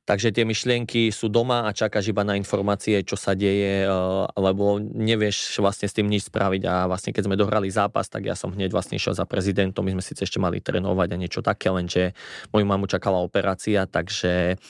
[0.06, 3.90] Takže tie myšlienky sú doma a čakáš iba na informácie, čo sa deje, eh,
[4.38, 6.62] lebo nevieš vlastne s tým nič spraviť.
[6.62, 9.82] A vlastne keď sme dohrali zápas, tak ja som hneď vlastne išiel za prezidentom.
[9.82, 12.14] My sme síce ešte mali trénovať a niečo také, lenže
[12.54, 14.62] moju mamu čakala operácia, takže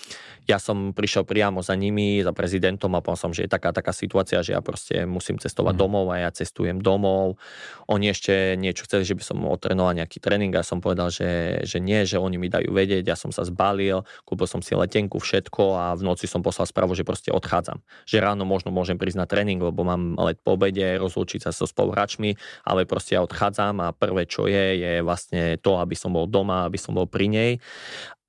[0.47, 3.91] ja som prišiel priamo za nimi, za prezidentom a povedal som, že je taká taká
[3.91, 5.81] situácia, že ja proste musím cestovať mm.
[5.83, 7.43] domov a ja cestujem domov.
[7.91, 11.83] Oni ešte niečo chceli, že by som otrenoval nejaký tréning a som povedal, že, že
[11.83, 13.03] nie, že oni mi dajú vedieť.
[13.03, 16.95] Ja som sa zbalil, kúpil som si letenku, všetko a v noci som poslal správu,
[16.95, 17.83] že proste odchádzam.
[18.07, 21.67] Že ráno možno môžem prísť na tréning, lebo mám let po obede, rozlúčiť sa so
[21.67, 26.31] spoluhráčmi, ale proste ja odchádzam a prvé, čo je, je vlastne to, aby som bol
[26.31, 27.53] doma, aby som bol pri nej.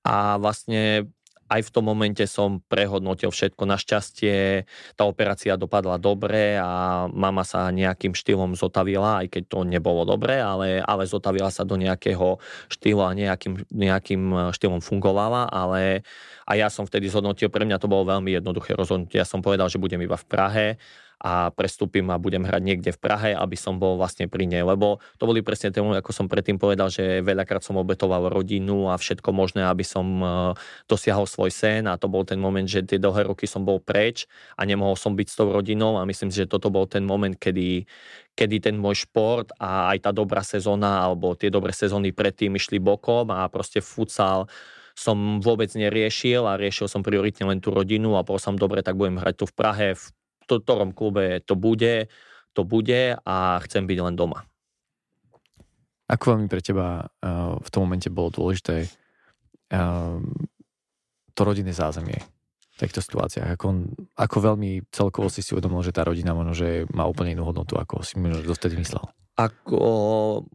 [0.08, 1.12] A vlastne
[1.48, 3.64] aj v tom momente som prehodnotil všetko.
[3.64, 10.04] Našťastie tá operácia dopadla dobre a mama sa nejakým štýlom zotavila, aj keď to nebolo
[10.04, 16.04] dobre, ale, ale zotavila sa do nejakého štýlu a nejakým, nejakým štýlom fungovala, ale
[16.48, 19.20] a ja som vtedy zhodnotil, pre mňa to bolo veľmi jednoduché rozhodnutie.
[19.20, 20.68] Ja som povedal, že budem iba v Prahe
[21.18, 24.62] a prestúpim a budem hrať niekde v Prahe, aby som bol vlastne pri nej.
[24.62, 29.02] Lebo to boli presne tému, ako som predtým povedal, že veľakrát som obetoval rodinu a
[29.02, 30.28] všetko možné, aby som e,
[30.86, 34.30] dosiahol svoj sen a to bol ten moment, že tie dlhé roky som bol preč
[34.54, 37.34] a nemohol som byť s tou rodinou a myslím si, že toto bol ten moment,
[37.34, 37.90] kedy,
[38.38, 42.78] kedy ten môj šport a aj tá dobrá sezóna alebo tie dobré sezóny predtým išli
[42.78, 44.46] bokom a proste futsal
[44.98, 48.98] som vôbec neriešil a riešil som prioritne len tú rodinu a povedal som, dobre, tak
[48.98, 50.04] budem hrať tu v Prahe, v
[50.48, 52.08] ktorom klube to bude,
[52.56, 53.36] to bude a
[53.68, 54.48] chcem byť len doma.
[56.08, 58.88] Ako veľmi pre teba uh, v tom momente bolo dôležité
[59.76, 60.24] uh,
[61.36, 62.24] to rodinné zázemie
[62.74, 63.60] v týchto situáciách?
[63.60, 67.44] Ako, ako veľmi celkovo si si uvedomil, že tá rodina možno, že má úplne inú
[67.44, 69.04] hodnotu, ako si možno dostať myslel?
[69.38, 69.78] Ako,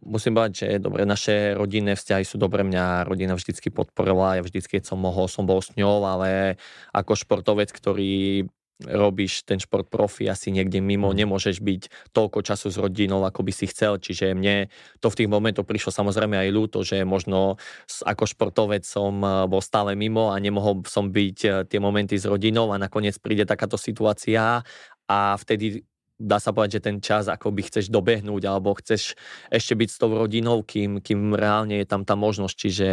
[0.03, 4.83] musím povedať, že dobre, naše rodinné vzťahy sú dobre, mňa rodina vždycky podporovala, ja vždycky,
[4.83, 6.59] keď som mohol, som bol s ňou, ale
[6.91, 8.43] ako športovec, ktorý
[8.83, 11.25] robíš ten šport profi asi niekde mimo, mhm.
[11.25, 15.31] nemôžeš byť toľko času s rodinou, ako by si chcel, čiže mne to v tých
[15.31, 17.61] momentoch prišlo samozrejme aj ľúto, že možno
[18.03, 22.27] ako športovec som eh, bol stále mimo a nemohol som byť eh, tie momenty s
[22.27, 24.63] rodinou a nakoniec príde takáto situácia
[25.07, 25.85] a vtedy
[26.23, 29.19] dá sa povedať, že ten čas ako by chceš dobehnúť alebo chceš
[29.51, 32.55] ešte byť s tou rodinou, kým, kým reálne je tam tá možnosť.
[32.55, 32.89] Čiže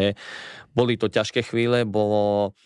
[0.74, 2.58] boli to ťažké chvíle, bolo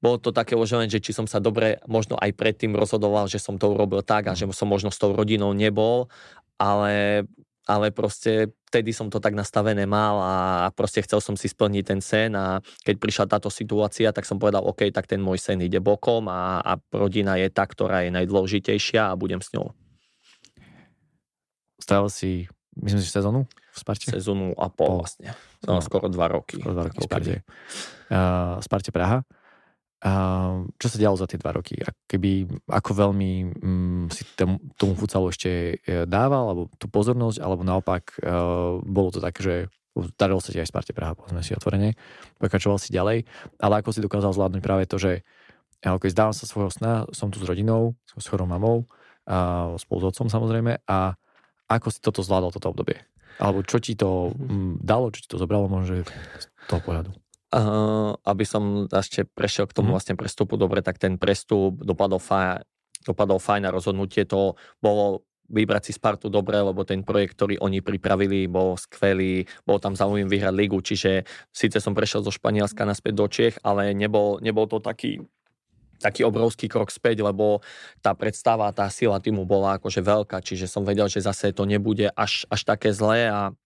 [0.00, 3.56] bolo to také uvažovanie, že či som sa dobre možno aj predtým rozhodoval, že som
[3.56, 6.12] to urobil tak a že som možno s tou rodinou nebol,
[6.60, 7.24] ale,
[7.64, 10.34] ale proste vtedy som to tak nastavené mal a
[10.76, 14.68] proste chcel som si splniť ten sen a keď prišla táto situácia, tak som povedal,
[14.68, 19.08] OK, tak ten môj sen ide bokom a, a rodina je tá, ktorá je najdôležitejšia
[19.08, 19.72] a budem s ňou.
[21.80, 22.30] Strávil si,
[22.76, 24.08] myslím si, sezónu v Sparte?
[24.08, 24.96] Sezónu a pol, pol.
[25.04, 25.36] vlastne.
[25.68, 26.56] No, skoro dva roky.
[26.56, 27.34] Skoro dva roky v Sparte.
[28.08, 29.20] Uh, Sparte Praha.
[30.06, 30.10] A
[30.78, 31.74] čo sa dialo za tie dva roky?
[32.06, 37.66] Keby, ako veľmi mm, si tomu, tomu futsalu ešte e, dával, alebo tú pozornosť, alebo
[37.66, 39.66] naopak uh, bolo to tak, že
[40.14, 41.98] darilo sa ti aj Sparte Praha, povedzme si otvorene,
[42.38, 43.26] pokračoval si ďalej,
[43.58, 45.26] ale ako si dokázal zvládnuť práve to, že
[45.82, 48.86] ja, okay, zdávam sa svojho sna, som tu s rodinou, s chorou mamou,
[49.26, 51.18] a spolu s otcom samozrejme, a
[51.66, 53.02] ako si toto zvládol, toto obdobie?
[53.42, 57.10] Alebo čo ti to mm, dalo, čo ti to zobralo možno z toho pohľadu?
[57.46, 59.94] Uh, aby som ešte prešiel k tomu mm.
[59.94, 62.66] vlastne prestupu dobre, tak ten prestup dopadol fajn,
[63.06, 67.78] dopadol fajn a rozhodnutie to bolo vybrať si Spartu dobre, lebo ten projekt, ktorý oni
[67.82, 71.22] pripravili, bol skvelý, bol tam zaujímavý vyhrať ligu, čiže
[71.54, 75.22] síce som prešiel zo Španielska naspäť do Čech, ale nebol, nebol to taký
[75.96, 77.64] taký obrovský krok späť, lebo
[78.04, 82.12] tá predstava, tá sila týmu bola akože veľká, čiže som vedel, že zase to nebude
[82.12, 83.56] až, až také zlé a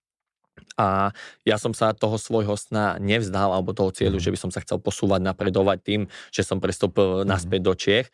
[0.77, 4.25] a ja som sa toho svojho sna nevzdal, alebo toho cieľu, mm.
[4.25, 7.27] že by som sa chcel posúvať, napredovať tým, že som prestúpil mm.
[7.29, 8.09] naspäť do Čiech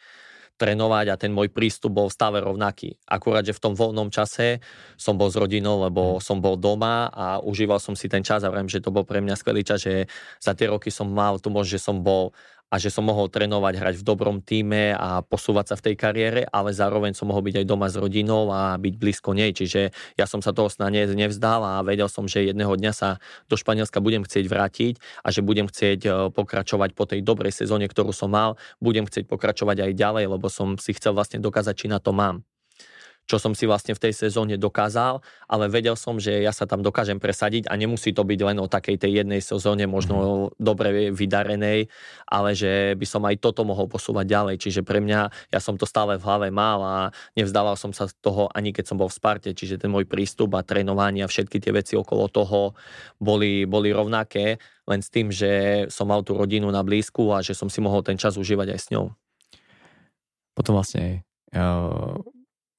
[0.57, 2.97] trénovať a ten môj prístup bol stále rovnaký.
[3.05, 4.65] Akurát, že v tom voľnom čase
[4.97, 6.21] som bol s rodinou, lebo mm.
[6.25, 9.21] som bol doma a užíval som si ten čas a viem, že to bol pre
[9.21, 10.09] mňa skvelý čas, že
[10.41, 12.33] za tie roky som mal tu možnosť, že som bol
[12.67, 16.41] a že som mohol trénovať, hrať v dobrom týme a posúvať sa v tej kariére,
[16.51, 19.55] ale zároveň som mohol byť aj doma s rodinou a byť blízko nej.
[19.55, 23.55] Čiže ja som sa toho sna nevzdal a vedel som, že jedného dňa sa do
[23.55, 28.11] Španielska budem chcieť vrátiť a že budem chcieť e, pokračovať po tej dobrej sezóne, ktorú
[28.11, 32.03] som mal, budem chcieť pokračovať aj ďalej, lebo som si chcel vlastne dokázať, či na
[32.03, 32.43] to mám
[33.27, 35.19] čo som si vlastne v tej sezóne dokázal,
[35.51, 38.71] ale vedel som, že ja sa tam dokážem presadiť a nemusí to byť len o
[38.71, 40.63] takej tej jednej sezóne, možno mm.
[40.63, 41.91] dobre vydarenej,
[42.31, 44.57] ale že by som aj toto mohol posúvať ďalej.
[44.63, 46.97] Čiže pre mňa, ja som to stále v hlave mal a
[47.35, 50.63] nevzdával som sa toho ani keď som bol v Sparte, čiže ten môj prístup a
[50.63, 52.79] trénovanie a všetky tie veci okolo toho
[53.19, 57.59] boli, boli rovnaké, len s tým, že som mal tú rodinu na blízku a že
[57.59, 59.11] som si mohol ten čas užívať aj s ňou.
[60.55, 62.36] Potom vlastne uh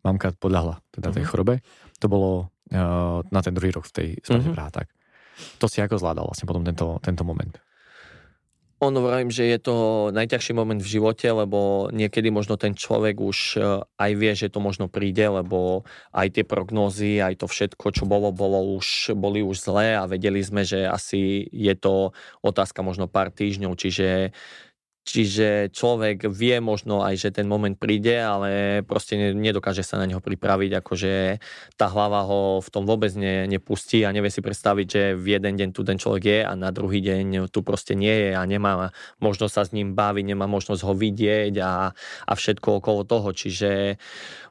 [0.08, 1.32] mamka podľahla teda tej uh-huh.
[1.36, 1.60] chorobe.
[2.00, 2.32] To bolo
[2.72, 4.72] uh, na ten druhý rok v tej smrti uh-huh.
[4.72, 4.88] tak.
[5.60, 7.52] To si ako zvládal vlastne potom tento, tento moment?
[8.78, 9.76] Ono vravím, že je to
[10.14, 14.62] najťažší moment v živote, lebo niekedy možno ten človek už uh, aj vie, že to
[14.62, 15.82] možno príde, lebo
[16.14, 20.46] aj tie prognózy, aj to všetko, čo bolo, bolo už, boli už zlé a vedeli
[20.46, 22.14] sme, že asi je to
[22.46, 24.30] otázka možno pár týždňov, čiže
[25.08, 30.20] Čiže človek vie možno aj, že ten moment príde, ale proste nedokáže sa na neho
[30.20, 31.14] pripraviť, akože
[31.80, 35.56] tá hlava ho v tom vôbec ne, nepustí a nevie si predstaviť, že v jeden
[35.56, 38.92] deň tu ten človek je a na druhý deň tu proste nie je a nemá
[39.24, 41.96] možnosť sa s ním baviť, nemá možnosť ho vidieť a,
[42.28, 43.32] a všetko okolo toho.
[43.32, 43.96] Čiže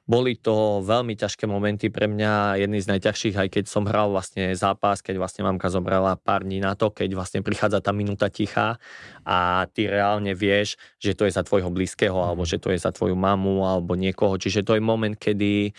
[0.06, 4.54] boli to veľmi ťažké momenty pre mňa, jedný z najťažších, aj keď som hral vlastne
[4.54, 8.78] zápas, keď vlastne mamka zomrela pár dní na to, keď vlastne prichádza tá minúta ticha
[9.26, 12.94] a ty reálne vieš, že to je za tvojho blízkeho, alebo že to je za
[12.94, 14.38] tvoju mamu, alebo niekoho.
[14.38, 15.74] Čiže to je moment, kedy,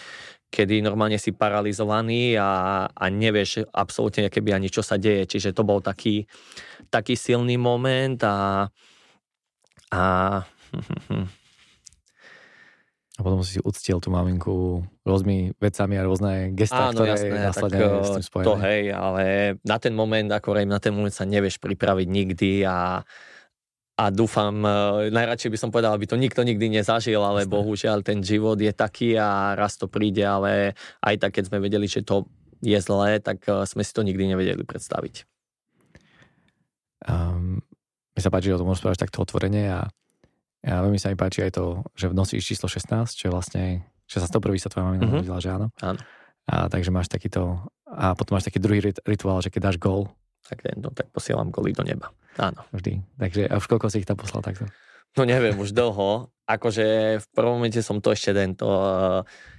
[0.51, 5.23] kedy normálne si paralizovaný a, a nevieš absolútne keby ani čo sa deje.
[5.23, 6.27] Čiže to bol taký,
[6.91, 8.67] taký silný moment a,
[9.95, 10.03] a
[13.17, 17.79] A potom si uctiel tú maminku rôznymi vecami a rôzne gestá, Áno, ktoré jasné, následne
[17.81, 18.45] tak, s tým spojené.
[18.45, 19.23] To hej, ale
[19.65, 23.01] na ten moment, ako na ten moment sa nevieš pripraviť nikdy a
[23.97, 27.53] a dúfam, e, najradšej by som povedal, aby to nikto nikdy nezažil, ale Jasne.
[27.57, 31.89] bohužiaľ ten život je taký a raz to príde, ale aj tak, keď sme vedeli,
[31.89, 32.29] že to
[32.61, 35.25] je zlé, tak e, sme si to nikdy nevedeli predstaviť.
[37.09, 37.57] Um,
[38.13, 39.89] mi sa páči, že o tom môžem takto otvorene a
[40.67, 43.63] ja veľmi sa mi páči aj to, že nosíš číslo 16, čo je vlastne,
[44.03, 45.15] že sa 101 sa tvoja mamina mm-hmm.
[45.15, 45.67] narodila, že áno.
[45.79, 45.99] Áno.
[46.47, 50.11] A takže máš takýto, a potom máš taký druhý rit- rituál, že keď dáš gól,
[50.43, 52.11] tak, no, tak posielam goly do neba.
[52.35, 52.67] Áno.
[52.75, 52.99] Vždy.
[53.19, 54.67] Takže a už koľko si ich tam poslal takto?
[55.15, 56.29] No neviem, už dlho.
[56.47, 58.67] Akože v prvom momente som to ešte den, to,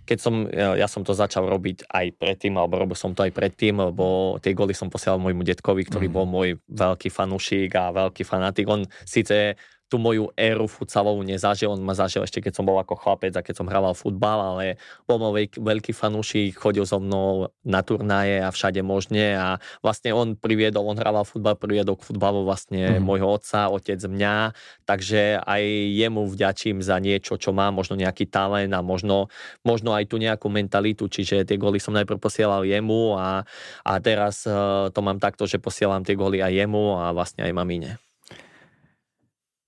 [0.08, 3.76] keď som, ja som to začal robiť aj predtým, alebo robil som to aj predtým,
[3.76, 6.14] lebo tie goly som posielal môjmu detkovi, ktorý mm.
[6.14, 8.64] bol môj veľký fanúšik a veľký fanatik.
[8.72, 11.72] On síce tú moju éru futsalovú nezažil.
[11.72, 14.76] On ma zažil ešte, keď som bol ako chlapec a keď som hrával futbal, ale
[15.08, 19.48] bol môj veľký, fanúšik, chodil so mnou na turnaje a všade možne a
[19.80, 23.02] vlastne on priviedol, on hrával futbal, priviedol k futbalu vlastne mm.
[23.02, 24.52] môjho otca, otec mňa,
[24.84, 25.62] takže aj
[25.96, 29.32] jemu vďačím za niečo, čo má, možno nejaký talent a možno,
[29.64, 33.48] možno aj tu nejakú mentalitu, čiže tie góly som najprv posielal jemu a,
[33.88, 37.56] a teraz uh, to mám takto, že posielam tie góly aj jemu a vlastne aj
[37.56, 38.07] mamine.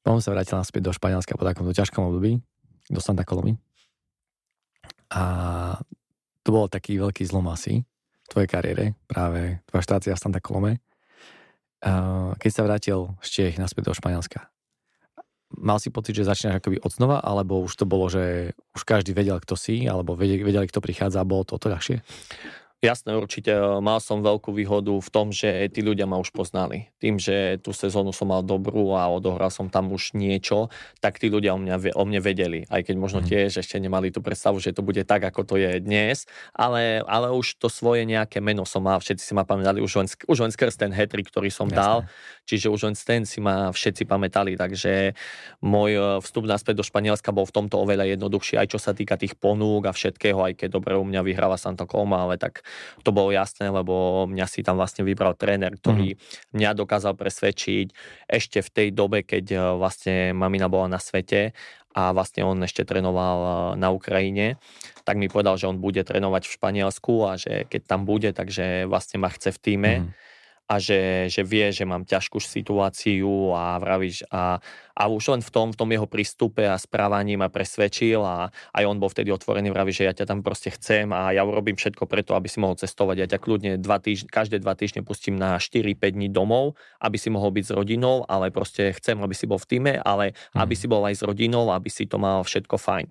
[0.09, 2.41] On sa vrátil naspäť do Španielska po takomto ťažkom období,
[2.89, 3.61] do Santa Colomy.
[5.13, 5.23] A
[6.41, 10.81] to bol taký veľký zlom asi v tvojej kariére, práve tvoja štácia v Santa Colome.
[12.37, 14.49] Keď sa vrátil z Čech naspäť do Španielska,
[15.59, 19.13] mal si pocit, že začínaš akoby od znova, alebo už to bolo, že už každý
[19.13, 22.01] vedel, kto si, alebo vedeli kto prichádza a bolo to, to ľahšie?
[22.81, 23.53] Jasné, určite.
[23.53, 26.88] E, mal som veľkú výhodu v tom, že tí ľudia ma už poznali.
[26.97, 31.29] Tým, že tú sezónu som mal dobrú a odohral som tam už niečo, tak tí
[31.29, 32.64] ľudia o, mňa, o mne vedeli.
[32.73, 33.29] Aj keď možno mhm.
[33.29, 36.25] tiež ešte nemali tú predstavu, že to bude tak, ako to je dnes.
[36.57, 38.97] Ale, ale už to svoje nejaké meno som mal.
[38.97, 39.85] Všetci si ma pamätali.
[39.85, 41.77] Už len, už len skrz ten hetrik, ktorý som Jasné.
[41.77, 41.99] dal.
[42.49, 44.57] Čiže už len ten si ma všetci pamätali.
[44.57, 45.12] Takže
[45.61, 48.57] môj e, vstup naspäť do Španielska bol v tomto oveľa jednoduchší.
[48.57, 51.85] Aj čo sa týka tých ponúk a všetkého, aj keď dobre u mňa vyhráva Santo
[51.85, 52.64] Coloma, ale tak
[53.03, 56.57] to bolo jasné, lebo mňa si tam vlastne vybral tréner, ktorý mm.
[56.57, 57.87] mňa dokázal presvedčiť
[58.27, 61.53] ešte v tej dobe, keď e, vlastne mamina bola na svete
[61.91, 64.61] a vlastne on ešte trénoval e, na Ukrajine,
[65.03, 68.87] tak mi povedal, že on bude trénovať v Španielsku a že keď tam bude, takže
[68.87, 69.95] vlastne ma chce v týme.
[70.07, 70.11] Mm
[70.71, 74.63] a že, že vie, že mám ťažkú situáciu a vravíš a,
[75.01, 78.85] a už len v tom, v tom jeho prístupe a správaní ma presvedčil a aj
[78.85, 82.05] on bol vtedy otvorený, vraví, že ja ťa tam proste chcem a ja urobím všetko
[82.05, 83.17] preto, aby si mohol cestovať.
[83.17, 87.33] Ja ťa kľudne dva týždne, každé dva týždne pustím na 4-5 dní domov, aby si
[87.33, 90.61] mohol byť s rodinou, ale proste chcem, aby si bol v týme, ale mm.
[90.61, 93.09] aby si bol aj s rodinou, aby si to mal všetko fajn.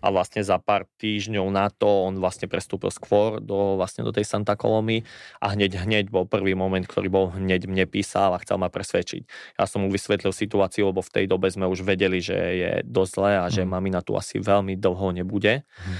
[0.00, 4.24] A vlastne za pár týždňov na to on vlastne prestúpil skôr do, vlastne do tej
[4.24, 5.04] Santa Colomy
[5.44, 9.58] a hneď, hneď bol prvý moment, ktorý bol hneď mne písal a chcel ma presvedčiť.
[9.60, 13.12] Ja som mu vysvetlil situáciu, lebo v tej dobe sme už vedeli, že je dosť
[13.18, 13.70] zlé a že mm.
[13.74, 15.66] mamina tu asi veľmi dlho nebude.
[15.66, 15.98] Mm.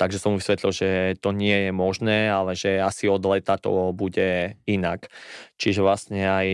[0.00, 0.88] Takže som mu vysvetlil, že
[1.20, 5.12] to nie je možné, ale že asi od leta to bude inak.
[5.60, 6.46] Čiže vlastne aj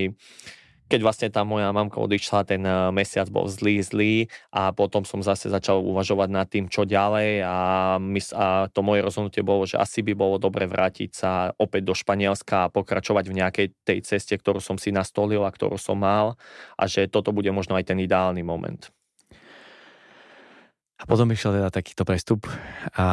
[0.90, 4.14] keď vlastne tá moja mamka odišla, ten eh, mesiac bol zlý, zlý
[4.50, 7.56] a potom som zase začal uvažovať nad tým, čo ďalej a,
[8.02, 11.94] mys- a to moje rozhodnutie bolo, že asi by bolo dobre vrátiť sa opäť do
[11.94, 16.34] Španielska a pokračovať v nejakej tej ceste, ktorú som si nastolil a ktorú som mal
[16.74, 18.90] a že toto bude možno aj ten ideálny moment.
[21.00, 22.44] A potom išiel teda takýto prestup
[22.92, 23.06] a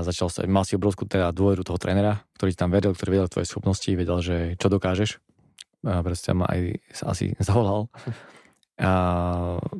[0.00, 3.44] začal sa, mal si obrovskú teda dôveru toho trénera, ktorý tam vedel, ktorý vedel tvoje
[3.52, 5.20] schopnosti, vedel, že čo dokážeš
[5.84, 7.92] proste ma aj asi zavolal.
[8.74, 8.90] A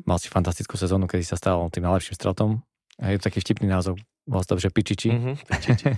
[0.07, 2.63] mal si fantastickú sezónu, kedy sa stal tým najlepším stratom.
[3.01, 3.99] A je to taký vtipný názov.
[4.23, 5.11] Bol to, že Pičiči.
[5.11, 5.91] Mm-hmm, pičiči.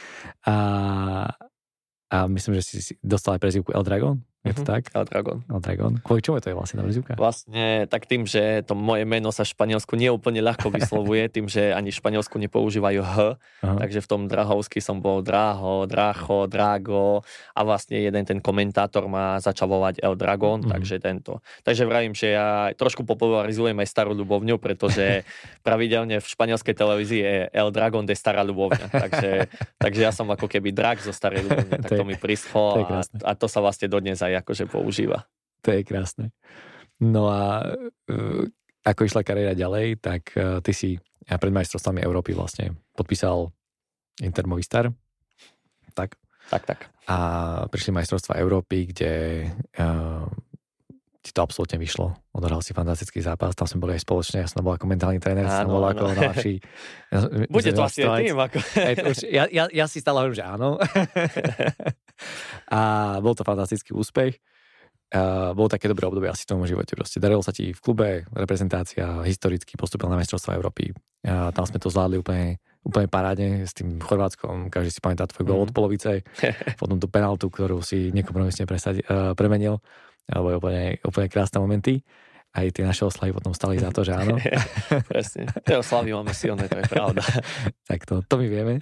[0.52, 0.56] a,
[2.08, 4.16] a myslím, že si dostal aj prezivku El Dragon.
[4.44, 4.76] Je to mm-hmm.
[4.76, 4.82] tak?
[4.92, 5.38] El Dragon.
[5.48, 5.92] El Dragon.
[6.04, 7.12] Kvôli čomu je to je vlastne tá prezivka?
[7.16, 11.48] Vlastne tak tým, že to moje meno sa v Španielsku nie úplne ľahko vyslovuje, tým,
[11.48, 13.78] že ani v Španielsku nepoužívajú H, uh-huh.
[13.80, 17.24] takže v tom Drahovsky som bol Draho, Dracho, Drago
[17.56, 20.76] a vlastne jeden ten komentátor ma začal volať El Dragon, uh-huh.
[20.76, 21.40] takže tento.
[21.64, 25.24] Takže vravím, že ja trošku popularizujem aj starú ľubovňu, pretože
[25.66, 29.48] pravidelne v španielskej televízii je El Dragon de stará ľubovňa, takže,
[29.80, 33.32] takže ja som ako keby drak zo starej ľubovne, tak to mi prischlo a, a
[33.32, 35.26] to sa vlastne dodnes aj akože používa.
[35.64, 36.34] To je krásne.
[37.00, 37.64] No a
[38.10, 38.44] uh,
[38.84, 40.90] ako išla kariéra ďalej, tak uh, ty si
[41.24, 43.48] ja pred majstrovstvami Európy vlastne podpísal
[44.20, 44.92] Inter Movistar.
[45.96, 46.20] Tak?
[46.52, 46.80] Tak, tak.
[47.08, 47.16] A
[47.72, 49.12] prišli majstrovstva Európy, kde
[49.80, 50.28] uh,
[51.24, 52.12] ti to absolútne vyšlo.
[52.36, 55.48] Odohral si fantastický zápas, tam sme boli aj spoločne, ja som bol ako mentálny tréner,
[55.48, 56.60] som bol ako najlepší.
[57.08, 58.36] Ja, Bude to asi aj tým.
[58.36, 58.56] Ako...
[59.40, 60.76] ja, ja, ja si stále hovorím, že áno.
[62.76, 62.80] a
[63.24, 64.36] bol to fantastický úspech.
[65.14, 66.92] Uh, bolo také dobré obdobie asi v tom živote.
[66.92, 70.92] Proste darilo sa ti v klube, reprezentácia historicky postupila na mestrovstva Európy.
[71.24, 74.68] Uh, tam sme to zvládli úplne, úplne parádne s tým Chorvátskom.
[74.68, 75.64] Každý si pamätá tvoj gol mm.
[75.64, 76.26] od polovice.
[76.82, 79.78] potom tú penaltu, ktorú si nekompromisne presadi, uh, premenil.
[80.30, 82.00] Alebo úplne, úplne krásne momenty.
[82.54, 84.38] Aj tie naše oslavy potom stali za to, že áno.
[85.10, 85.50] Presne.
[85.66, 87.22] Tie oslavy máme silné, to je pravda.
[87.90, 88.78] tak to, to my vieme.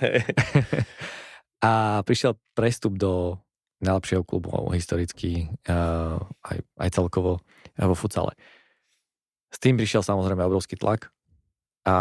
[1.66, 3.38] A prišiel prestup do
[3.82, 8.34] najlepšieho klubu historicky uh, aj, aj celkovo uh, vo futsale.
[9.50, 11.14] S tým prišiel samozrejme obrovský tlak
[11.86, 11.96] a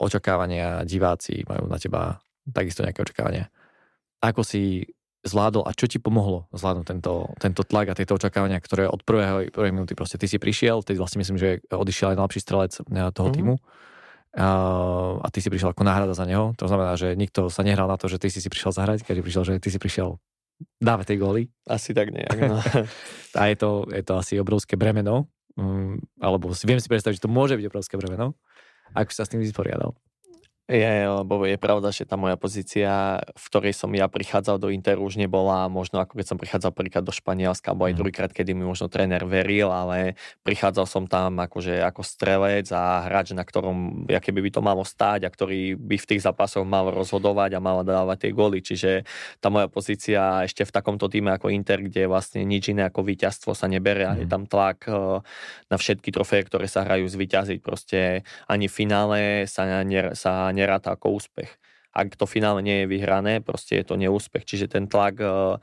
[0.00, 2.20] očakávania diváci majú na teba
[2.52, 3.48] takisto nejaké očakávania.
[4.20, 4.84] Ako si
[5.20, 9.52] zvládol a čo ti pomohlo zvládnuť tento, tento tlak a tieto očakávania, ktoré od prvého,
[9.52, 12.88] prvej minúty proste ty si prišiel, ty vlastne myslím, že odišiel aj najlepší strelec toho
[12.88, 13.34] mm-hmm.
[13.36, 13.54] týmu
[14.30, 14.48] a,
[15.20, 16.54] a ty si prišiel ako náhrada za neho.
[16.56, 19.20] To znamená, že nikto sa nehral na to, že ty si si prišiel zahrať, keď
[19.20, 20.16] prišiel, že ty si prišiel
[20.78, 21.42] dávať tie góly.
[21.66, 22.38] Asi tak nejak.
[22.46, 22.62] No.
[23.40, 25.26] a je to, je to asi obrovské bremeno,
[25.58, 28.38] um, alebo si, viem si predstaviť, že to môže byť obrovské bremeno.
[28.94, 29.92] Ako sa s tým vysporiadal?
[30.70, 35.02] Je, lebo je pravda, že tá moja pozícia, v ktorej som ja prichádzal do Interu,
[35.02, 37.98] už nebola možno ako keď som prichádzal prvýkrát do Španielska, alebo aj mhm.
[37.98, 40.14] druhýkrát, kedy mi možno tréner veril, ale
[40.46, 45.26] prichádzal som tam akože ako strelec a hráč, na ktorom aké by to malo stáť
[45.26, 48.62] a ktorý by v tých zápasoch mal rozhodovať a mal dávať tie góly.
[48.62, 49.02] Čiže
[49.42, 53.58] tá moja pozícia ešte v takomto týme ako Inter, kde vlastne nič iné ako víťazstvo
[53.58, 54.30] sa neberie a je mhm.
[54.30, 55.18] tam tlak eh,
[55.66, 57.58] na všetky trofeje, ktoré sa hrajú zvyťaziť.
[57.58, 61.48] Proste ani v finále sa, ne, sa neráta ako úspech.
[61.90, 64.44] Ak to finále nie je vyhrané, proste je to neúspech.
[64.44, 65.56] Čiže ten tlak eh,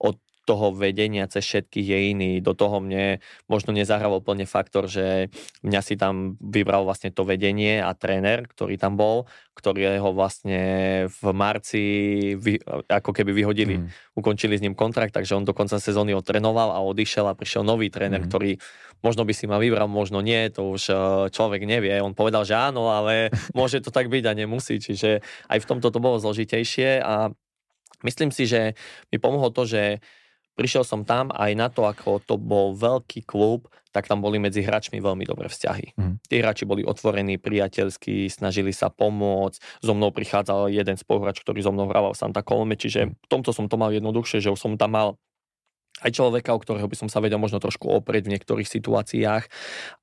[0.00, 0.16] od
[0.48, 2.32] toho vedenia cez všetkých je iný.
[2.40, 3.20] Do toho mne
[3.52, 5.28] možno nezahral úplne faktor, že
[5.60, 10.60] mňa si tam vybral vlastne to vedenie a tréner, ktorý tam bol, ktorý ho vlastne
[11.12, 11.84] v marci
[12.40, 14.16] vy, ako keby vyhodili, mm.
[14.16, 17.92] ukončili s ním kontrakt, takže on do konca sezóny otrenoval a odišiel a prišiel nový
[17.92, 18.28] tréner, mm.
[18.32, 18.50] ktorý
[19.04, 20.96] možno by si ma vybral, možno nie, to už eh,
[21.28, 21.92] človek nevie.
[22.00, 23.28] On povedal, že áno, ale
[23.58, 25.20] môže to tak byť a nemusí, čiže
[25.50, 27.34] aj v tomto to bolo zložitejšie a
[28.06, 28.78] myslím si, že
[29.10, 29.98] mi pomohlo to, že
[30.58, 34.66] Prišiel som tam aj na to, ako to bol veľký klub, tak tam boli medzi
[34.66, 35.94] hráčmi veľmi dobré vzťahy.
[35.94, 36.14] Mm.
[36.18, 39.58] Tí hráči boli otvorení, priateľskí, snažili sa pomôcť.
[39.78, 43.10] So mnou prichádzal jeden spoluhráč, ktorý so mnou hrával v Santa Colome, čiže mhm.
[43.22, 45.08] v tomto som to mal jednoduchšie, že už som tam mal
[46.02, 49.44] aj človeka, o ktorého by som sa vedel možno trošku oprieť v niektorých situáciách.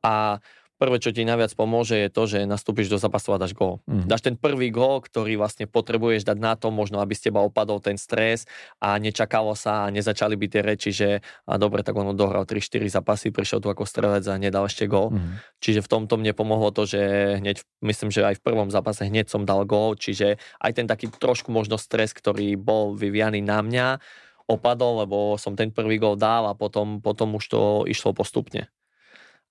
[0.04, 0.44] A
[0.76, 3.80] prvé, čo ti najviac pomôže, je to, že nastúpiš do zápasu a dáš gól.
[3.88, 4.12] Mm.
[4.12, 7.80] Dáš ten prvý gól, ktorý vlastne potrebuješ dať na to, možno aby z teba opadol
[7.80, 8.44] ten stres
[8.84, 11.10] a nečakalo sa a nezačali byť tie reči, že
[11.48, 15.16] a dobre, tak on dohral 3-4 zápasy, prišiel tu ako strelec a nedal ešte gól.
[15.16, 15.40] Mm.
[15.64, 17.02] Čiže v tomto mne pomohlo to, že
[17.40, 21.08] hneď, myslím, že aj v prvom zápase hneď som dal gól, čiže aj ten taký
[21.08, 23.88] trošku možno stres, ktorý bol vyvianý na mňa,
[24.46, 28.70] opadol, lebo som ten prvý gól dal a potom, potom už to išlo postupne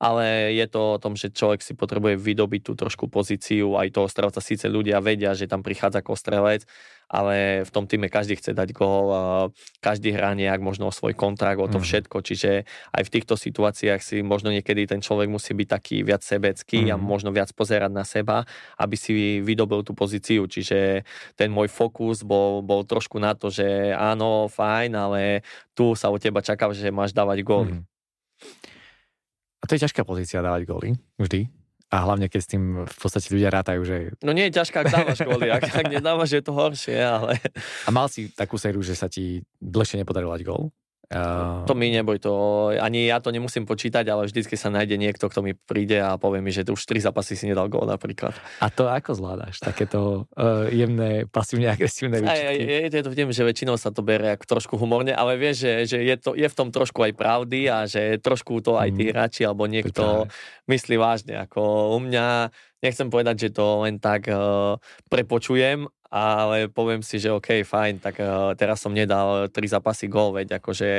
[0.04, 4.04] ale je to o tom, že človek si potrebuje vydobiť tú trošku pozíciu aj toho
[4.04, 4.44] strelca.
[4.44, 6.68] Síce ľudia vedia, že tam prichádza ako strelec,
[7.08, 9.08] ale v tom týme každý chce dať gól,
[9.80, 11.84] každý hrá nejak možno o svoj kontrakt, o to mm.
[11.88, 16.20] všetko, čiže aj v týchto situáciách si možno niekedy ten človek musí byť taký viac
[16.20, 16.92] sebecký mm.
[16.92, 18.44] a možno viac pozerať na seba,
[18.76, 23.96] aby si vydobil tú pozíciu, čiže ten môj fokus bol, bol trošku na to, že
[23.96, 25.20] áno, fajn, ale
[25.72, 27.72] tu sa od teba čaká, že máš dávať gól.
[27.72, 27.82] Mm.
[29.64, 31.48] A to je ťažká pozícia dávať góly, vždy.
[31.88, 34.12] A hlavne, keď s tým v podstate ľudia rátajú, že...
[34.20, 35.48] No nie je ťažká, ak dávaš góly.
[35.48, 37.40] Ak, ak nedávaš, je to horšie, ale...
[37.86, 40.68] A mal si takú sériu, že sa ti dlhšie nepodarilo dať gól?
[41.12, 41.68] Uh...
[41.68, 42.32] To mi neboj, to
[42.80, 46.40] ani ja to nemusím počítať, ale vždycky sa nájde niekto, kto mi príde a povie
[46.40, 48.32] mi, že už tri zápasy si nedal gól napríklad.
[48.64, 49.60] A to ako zvládaš?
[49.60, 52.88] Takéto uh, jemné, pasívne agresívne výčitky?
[52.88, 55.72] Aj, je to viem, že väčšinou sa to berie ako trošku humorne, ale vieš, že,
[55.92, 59.08] že je, to, je v tom trošku aj pravdy a že trošku to aj tí
[59.08, 59.10] mm.
[59.12, 60.24] hráči alebo niekto
[60.72, 61.36] myslí vážne.
[61.36, 62.48] Ako u mňa,
[62.80, 64.80] nechcem povedať, že to len tak uh,
[65.12, 65.84] prepočujem,
[66.14, 70.62] ale poviem si, že OK, fajn, tak uh, teraz som nedal tri zápasy gól, veď
[70.62, 70.90] akože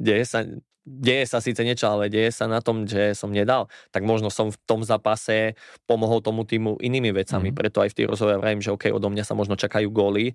[0.00, 0.48] deje sa,
[0.88, 4.48] deje sa síce niečo, ale deje sa na tom, že som nedal, tak možno som
[4.48, 7.56] v tom zápase pomohol tomu týmu inými vecami, mm.
[7.56, 10.32] preto aj v tých rozhovoriach vravím, že OK, odo mňa sa možno čakajú góly,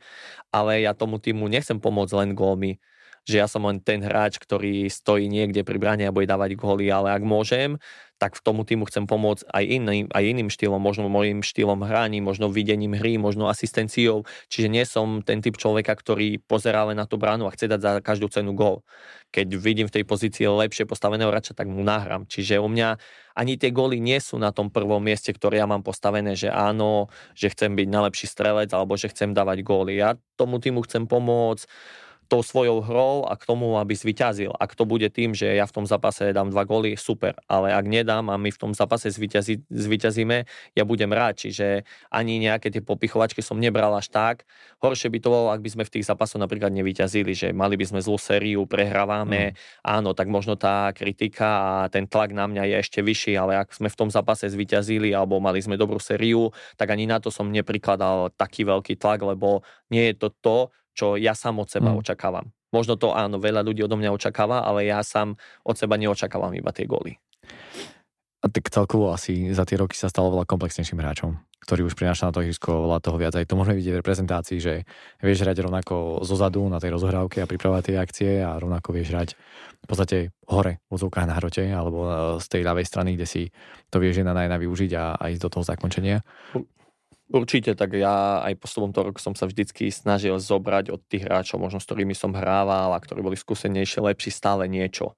[0.54, 2.78] ale ja tomu týmu nechcem pomôcť len gólmi,
[3.28, 6.88] že ja som len ten hráč, ktorý stojí niekde pri bráne a bude dávať góly,
[6.88, 7.76] ale ak môžem,
[8.18, 12.18] tak v tomu týmu chcem pomôcť aj iným, aj iným štýlom, možno môjim štýlom hraní,
[12.18, 14.26] možno videním hry, možno asistenciou.
[14.50, 17.80] Čiže nie som ten typ človeka, ktorý pozerá len na tú bránu a chce dať
[17.80, 18.82] za každú cenu gól.
[19.30, 22.26] Keď vidím v tej pozícii lepšie postaveného hráča, tak mu nahrám.
[22.26, 22.98] Čiže u mňa
[23.38, 27.14] ani tie góly nie sú na tom prvom mieste, ktoré ja mám postavené, že áno,
[27.38, 30.02] že chcem byť najlepší strelec alebo že chcem dávať góly.
[30.02, 31.70] Ja tomu týmu chcem pomôcť
[32.28, 34.52] tou svojou hrou a k tomu, aby zvyťazil.
[34.60, 37.88] Ak to bude tým, že ja v tom zápase dám dva góly, super, ale ak
[37.88, 40.38] nedám a my v tom zápase zvyťazí, zvyťazíme,
[40.76, 41.40] ja budem rád.
[41.40, 44.44] Čiže ani nejaké tie popichovačky som nebral až tak.
[44.84, 47.86] Horšie by to bolo, ak by sme v tých zápasoch napríklad nevyťazili, že mali by
[47.88, 49.88] sme zlú sériu, prehrávame, mm.
[49.88, 53.72] áno, tak možno tá kritika a ten tlak na mňa je ešte vyšší, ale ak
[53.72, 57.48] sme v tom zápase zvyťazili alebo mali sme dobrú sériu, tak ani na to som
[57.48, 60.58] neprikladal taký veľký tlak, lebo nie je to to,
[60.98, 62.02] čo ja sám od seba mm.
[62.02, 62.50] očakávam.
[62.74, 66.74] Možno to áno, veľa ľudí odo mňa očakáva, ale ja sám od seba neočakávam iba
[66.74, 67.22] tie góly.
[68.38, 72.30] A tak celkovo asi za tie roky sa stalo veľa komplexnejším hráčom, ktorý už prináša
[72.30, 73.34] na to ihrisko veľa toho viac.
[73.34, 74.74] Aj to môžeme vidieť v reprezentácii, že
[75.26, 79.10] vieš hrať rovnako zo zadu na tej rozohrávke a pripravovať tie akcie a rovnako vieš
[79.10, 79.30] hrať
[79.82, 80.18] v podstate
[80.54, 83.44] hore v odzvukách na hrote alebo e, z tej ľavej strany, kde si
[83.90, 86.22] to vieš na najna využiť a, a ísť do toho zakončenia.
[87.28, 91.60] Určite, tak ja aj postupom toho roku som sa vždycky snažil zobrať od tých hráčov,
[91.60, 95.12] možno s ktorými som hrával a ktorí boli skúsenejšie, lepší stále niečo.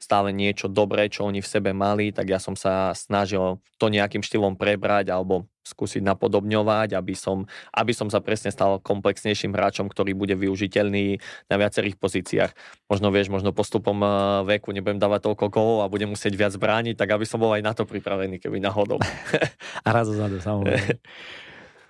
[0.00, 4.24] Stále niečo dobré, čo oni v sebe mali, tak ja som sa snažil to nejakým
[4.24, 10.16] štýlom prebrať alebo skúsiť napodobňovať, aby som, aby som sa presne stal komplexnejším hráčom, ktorý
[10.16, 12.50] bude využiteľný na viacerých pozíciách.
[12.90, 14.10] Možno vieš, možno postupom eh,
[14.56, 17.62] veku nebudem dávať toľko gólov a budem musieť viac brániť, tak aby som bol aj
[17.62, 18.98] na to pripravený, keby náhodou.
[19.86, 20.98] a raz zozadu, samozrejme.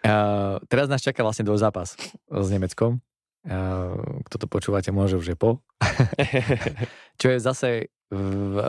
[0.04, 1.96] Uh, teraz nás čaká vlastne dvoj zápas
[2.28, 3.00] s Nemeckom.
[4.26, 5.64] Kto to počúvate, môže už je po.
[7.20, 7.70] Čo je zase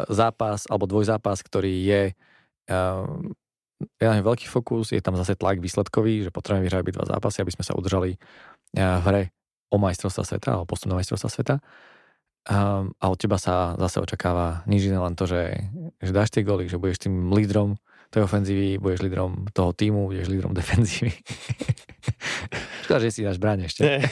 [0.07, 2.03] zápas, alebo dvojzápas, ktorý je
[3.97, 7.65] ja veľký fokus, je tam zase tlak výsledkový, že potrebujeme vyhrať dva zápasy, aby sme
[7.65, 8.15] sa udržali
[8.77, 9.33] v hre
[9.71, 11.55] o majstrovstva sveta, alebo postup na majstrovstva sveta.
[12.49, 15.61] A od teba sa zase očakáva nič iné, len to, že,
[16.01, 17.77] že dáš tie goly, že budeš tým lídrom
[18.11, 21.15] tej ofenzívy, budeš lídrom toho týmu, budeš lídrom defenzívy.
[22.83, 23.87] Škoda, že si dáš bráň ešte.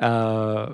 [0.00, 0.72] uh,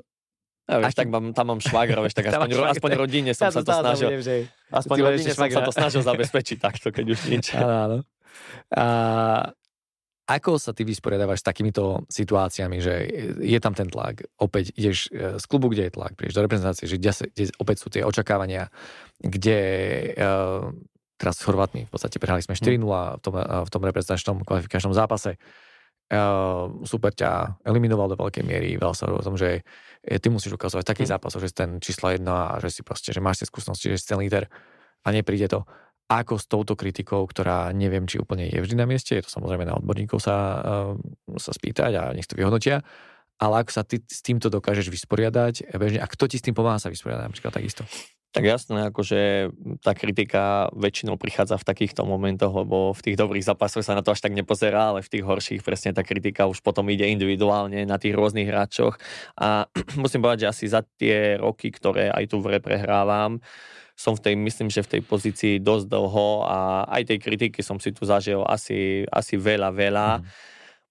[0.70, 3.62] ja, vieš, tak mám, tam mám vieš, tak aspoň, švagra, aspoň rodine som ja sa
[3.66, 4.08] to snažil.
[4.14, 4.34] Budem, že...
[4.70, 7.46] Aspoň rodine som sa to snažil zabezpečiť takto, keď už nič.
[7.58, 7.98] Áno, áno.
[8.70, 8.86] A,
[10.30, 13.02] ako sa ty vysporiadávaš s takýmito situáciami, že
[13.42, 17.02] je tam ten tlak, opäť ideš z klubu, kde je tlak, prídeš do reprezentácie, že
[17.02, 18.70] kde, kde opäť sú tie očakávania,
[19.18, 19.58] kde
[20.14, 20.70] uh,
[21.20, 21.84] teraz s Chorvátmi.
[21.84, 25.36] V podstate prehrali sme 4-0 v tom, v tom reprezentačnom kvalifikačnom zápase.
[26.10, 28.74] Uh, super ťa eliminoval do veľkej miery.
[28.80, 29.62] Veľa sa o tom, že
[30.02, 31.10] ty musíš ukazovať taký mm.
[31.12, 34.00] zápas, že si ten čísla jedna a že si proste, že máš tie skúsenosti, že
[34.00, 34.50] si ten líder
[35.06, 35.62] a nepríde to.
[36.10, 39.62] Ako s touto kritikou, ktorá neviem, či úplne je vždy na mieste, je to samozrejme
[39.62, 42.82] na odborníkov sa, uh, sa spýtať a nech to vyhodnotia,
[43.38, 46.82] ale ako sa ty s týmto dokážeš vysporiadať bežne a kto ti s tým pomáha
[46.82, 47.86] sa vysporiadať napríklad takisto?
[48.30, 49.50] Tak jasné, akože
[49.82, 54.14] tá kritika väčšinou prichádza v takýchto momentoch, lebo v tých dobrých zápasoch sa na to
[54.14, 57.98] až tak nepozerá, ale v tých horších presne tá kritika už potom ide individuálne na
[57.98, 59.02] tých rôznych hráčoch.
[59.34, 59.66] A
[60.02, 63.42] musím povedať, že asi za tie roky, ktoré aj tu v re prehrávam,
[63.98, 67.82] som v tej, myslím, že v tej pozícii dosť dlho a aj tej kritiky som
[67.82, 70.22] si tu zažil asi, asi veľa, veľa.
[70.22, 70.24] Mm.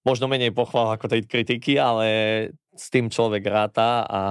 [0.03, 2.07] Možno menej pochval ako tej kritiky, ale
[2.75, 4.21] s tým človek ráta a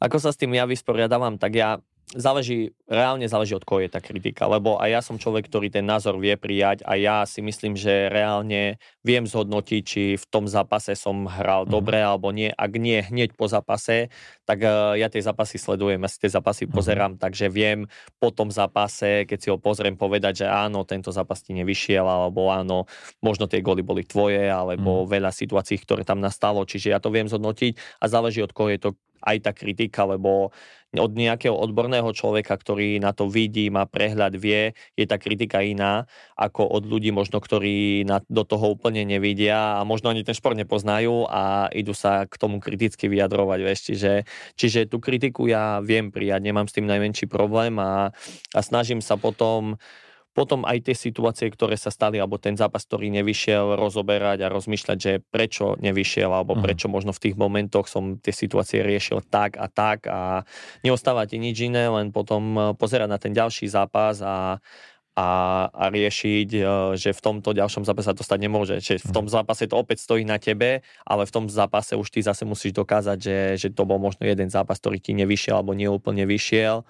[0.00, 1.76] ako sa s tým ja vysporiadavam, tak ja
[2.16, 5.84] záleží, reálne záleží od koho je tá kritika, lebo aj ja som človek, ktorý ten
[5.84, 10.96] názor vie prijať a ja si myslím, že reálne viem zhodnotiť, či v tom zápase
[10.96, 11.70] som hral mm.
[11.72, 12.48] dobre alebo nie.
[12.48, 14.08] Ak nie hneď po zápase,
[14.48, 16.72] tak uh, ja tie zápasy sledujem, ja si tie zápasy mm.
[16.72, 17.84] pozerám, takže viem
[18.16, 22.48] po tom zápase, keď si ho pozriem, povedať, že áno, tento zápas ti nevyšiel, alebo
[22.48, 22.88] áno,
[23.20, 25.08] možno tie goly boli tvoje, alebo mm.
[25.12, 28.80] veľa situácií, ktoré tam nastalo, čiže ja to viem zhodnotiť a záleží od koho je
[28.80, 28.90] to
[29.22, 30.50] aj tá kritika, lebo
[30.96, 36.08] od nejakého odborného človeka, ktorý na to vidí, má prehľad, vie, je tá kritika iná
[36.32, 40.56] ako od ľudí možno, ktorí na, do toho úplne nevidia a možno ani ten šport
[40.56, 44.12] nepoznajú a idú sa k tomu kriticky vyjadrovať, vieš, čiže,
[44.56, 48.08] čiže tú kritiku ja viem prijať, nemám s tým najmenší problém a,
[48.56, 49.76] a snažím sa potom
[50.36, 54.98] potom aj tie situácie, ktoré sa stali, alebo ten zápas, ktorý nevyšiel, rozoberať a rozmýšľať,
[54.98, 56.62] že prečo nevyšiel, alebo mm.
[56.62, 60.46] prečo možno v tých momentoch som tie situácie riešil tak a tak a
[60.86, 64.62] neostáva ti nič iné, len potom eh, pozerať na ten ďalší zápas a,
[65.18, 65.28] a,
[65.74, 66.64] a riešiť, eh,
[66.94, 68.78] že v tomto ďalšom zápase sa to stať nemôže.
[68.78, 69.34] Že v tom mhm.
[69.34, 73.18] zápase to opäť stojí na tebe, ale v tom zápase už ty zase musíš dokázať,
[73.18, 76.86] že, že to bol možno jeden zápas, ktorý ti nevyšiel alebo neúplne vyšiel.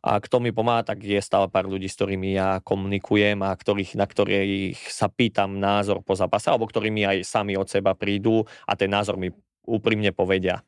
[0.00, 4.00] A kto mi pomáha, tak je stále pár ľudí, s ktorými ja komunikujem a ktorých,
[4.00, 8.48] na ktorých sa pýtam názor po zápase, alebo ktorí mi aj sami od seba prídu
[8.64, 9.28] a ten názor mi
[9.68, 10.64] úprimne povedia.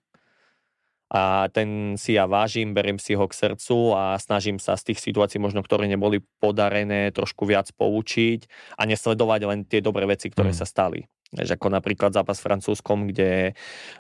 [1.13, 5.01] A ten si ja vážim, beriem si ho k srdcu a snažím sa z tých
[5.01, 8.49] situácií, možno ktoré neboli podarené, trošku viac poučiť
[8.81, 10.59] a nesledovať len tie dobré veci, ktoré mm.
[10.61, 11.05] sa stali
[11.37, 13.53] Že ako napríklad zápas s Francúzskom, kde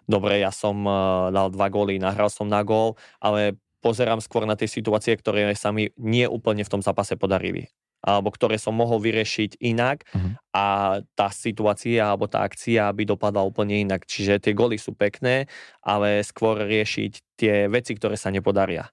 [0.08, 0.88] dobre, ja som
[1.28, 5.74] dal dva góly, nahral som na gól, ale pozerám skôr na tie situácie, ktoré sa
[5.74, 7.68] mi nie úplne v tom zápase podarili
[8.02, 10.34] alebo ktoré som mohol vyriešiť inak uh-huh.
[10.50, 10.66] a
[11.14, 14.10] tá situácia alebo tá akcia by dopadla úplne inak.
[14.10, 15.46] Čiže tie goly sú pekné,
[15.78, 18.90] ale skôr riešiť tie veci, ktoré sa nepodaria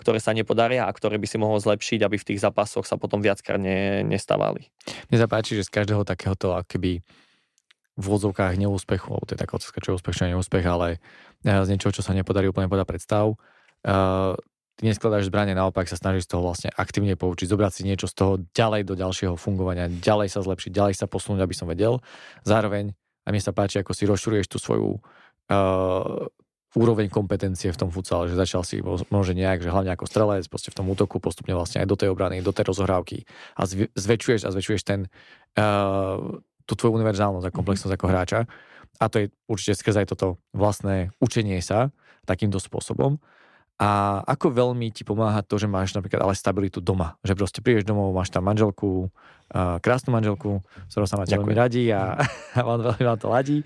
[0.00, 3.20] ktoré sa nepodaria a ktoré by si mohol zlepšiť, aby v tých zápasoch sa potom
[3.20, 4.72] viackrát ne, nestávali.
[5.12, 7.04] Mne sa páči, že z každého takéhoto akoby
[8.00, 10.88] v vozovkách neúspechu, alebo to je taká otázka, čo je úspech, čo je neúspech, ale
[11.44, 13.36] eh, z niečoho, čo sa nepodarí úplne podľa predstav,
[13.86, 14.34] uh,
[14.80, 18.14] ty neskladáš zbranie, naopak sa snažíš z toho vlastne aktívne poučiť, zobrať si niečo z
[18.16, 22.00] toho ďalej do ďalšieho fungovania, ďalej sa zlepšiť, ďalej sa posunúť, aby som vedel.
[22.48, 26.24] Zároveň, a mne sa páči, ako si rozšuruješ tú svoju uh,
[26.72, 28.78] úroveň kompetencie v tom futsale, že začal si
[29.10, 32.08] možno nejak, že hlavne ako strelec, proste v tom útoku, postupne vlastne aj do tej
[32.14, 33.26] obrany, do tej rozohrávky
[33.58, 33.66] a
[33.98, 35.10] zväčšuješ a zväčšuješ ten,
[35.58, 38.40] uh, tú tvoju univerzálnosť a komplexnosť ako hráča.
[39.02, 41.90] A to je určite skrze aj toto vlastné učenie sa
[42.24, 43.18] takýmto spôsobom.
[43.80, 47.16] A ako veľmi ti pomáha to, že máš napríklad ale stabilitu doma.
[47.24, 49.08] Že proste prídeš domov, máš tam manželku,
[49.80, 52.20] krásnu manželku, s ktorou sa máte veľmi radi a,
[52.56, 53.58] a vám veľmi vám to ladí.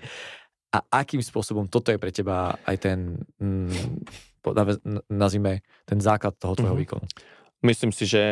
[0.71, 4.07] A akým spôsobom toto je pre teba aj ten, mm,
[5.11, 6.83] nazvime, ten základ toho tvojho mm-hmm.
[6.87, 7.05] výkonu?
[7.63, 8.23] Myslím si, že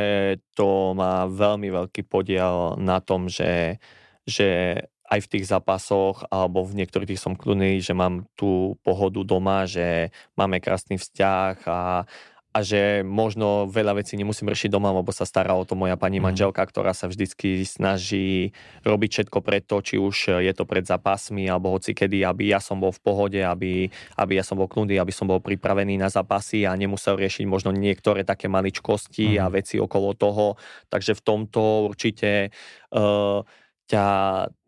[0.55, 3.81] to má veľmi veľký podiel na tom, že,
[4.23, 4.79] že
[5.13, 10.09] aj v tých zápasoch alebo v niektorých som kľudný, že mám tú pohodu doma, že
[10.33, 12.09] máme krásny vzťah a,
[12.53, 16.17] a že možno veľa vecí nemusím riešiť doma, lebo sa stará o to moja pani
[16.17, 16.25] mm.
[16.33, 21.77] manželka, ktorá sa vždycky snaží robiť všetko preto, či už je to pred zápasmi alebo
[21.77, 25.13] hoci kedy, aby ja som bol v pohode, aby, aby ja som bol kľudný, aby
[25.13, 29.41] som bol pripravený na zápasy a nemusel riešiť možno niektoré také maličkosti mm.
[29.41, 30.57] a veci okolo toho.
[30.89, 32.49] Takže v tomto určite
[32.97, 33.45] uh,
[33.89, 34.07] ťa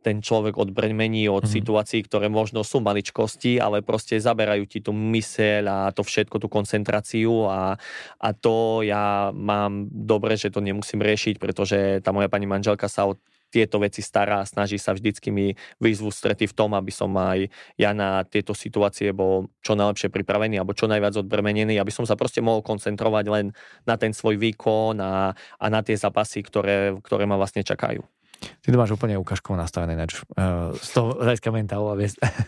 [0.05, 1.51] ten človek odbremení od mm.
[1.57, 6.45] situácií, ktoré možno sú maličkosti, ale proste zaberajú ti tú myseľ a to všetko, tú
[6.45, 7.73] koncentráciu a,
[8.21, 13.09] a to ja mám dobre, že to nemusím riešiť, pretože tá moja pani manželka sa
[13.09, 13.17] o
[13.49, 17.47] tieto veci stará a snaží sa vždycky mi výzvu strety v tom, aby som aj
[17.79, 22.19] ja na tieto situácie bol čo najlepšie pripravený alebo čo najviac odbremenený, aby som sa
[22.19, 23.45] proste mohol koncentrovať len
[23.87, 28.03] na ten svoj výkon a, a na tie zápasy, ktoré, ktoré ma vlastne čakajú.
[28.39, 31.95] Ty to máš úplne ukážkovo nastavené nač, uh, z toho hľadiska mentálu a,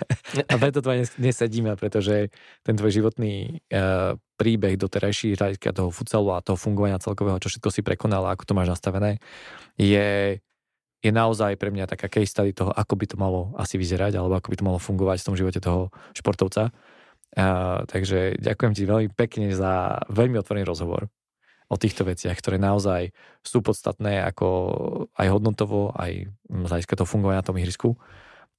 [0.51, 2.33] a preto to dnes, dnes sedíme, pretože
[2.65, 7.69] ten tvoj životný uh, príbeh doterajší hľadiska toho futsalu a toho fungovania celkového, čo všetko
[7.73, 9.21] si prekonal a ako to máš nastavené,
[9.77, 10.38] je,
[11.01, 14.38] je naozaj pre mňa taká case study toho, ako by to malo asi vyzerať alebo
[14.38, 16.73] ako by to malo fungovať v tom živote toho športovca.
[17.38, 21.11] Uh, takže ďakujem ti veľmi pekne za veľmi otvorený rozhovor
[21.68, 23.11] o týchto veciach, ktoré naozaj
[23.43, 24.47] sú podstatné ako
[25.20, 27.99] aj hodnotovo, aj z hľadiska toho fungovania na tom ihrisku.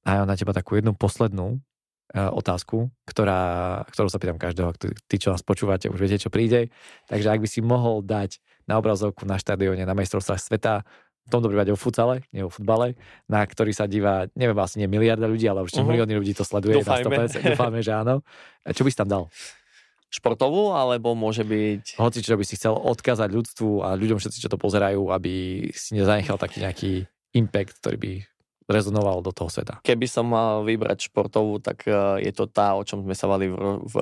[0.05, 1.57] A ja na teba takú jednu poslednú
[2.13, 3.41] e, otázku, ktorá,
[3.89, 6.69] ktorú sa pýtam každého, tí, čo nás počúvate, už viete, čo príde.
[7.09, 8.37] Takže ak by si mohol dať
[8.69, 10.85] na obrazovku na štadióne na majstrovstvách sveta,
[11.29, 12.97] v tomto prípade o futsale, nie o futbale,
[13.29, 15.93] na ktorý sa divá, neviem, vlastne nie miliarda ľudí, ale určite uh-huh.
[15.93, 16.81] milióny ľudí to sleduje.
[16.81, 17.05] Dúfajme.
[17.05, 18.25] Na 100%, dúfame, že áno.
[18.65, 19.23] Čo by si tam dal?
[20.09, 22.01] Športovú, alebo môže byť...
[22.01, 25.93] Hoci, čo by si chcel odkázať ľudstvu a ľuďom všetci, čo to pozerajú, aby si
[25.93, 26.91] nezanechal taký nejaký
[27.37, 28.11] impact, ktorý by
[28.69, 29.81] rezonoval do toho sveta.
[29.81, 33.49] Keby som mal vybrať športovú, tak e, je to tá, o čom sme sa mali
[33.49, 33.95] v, v,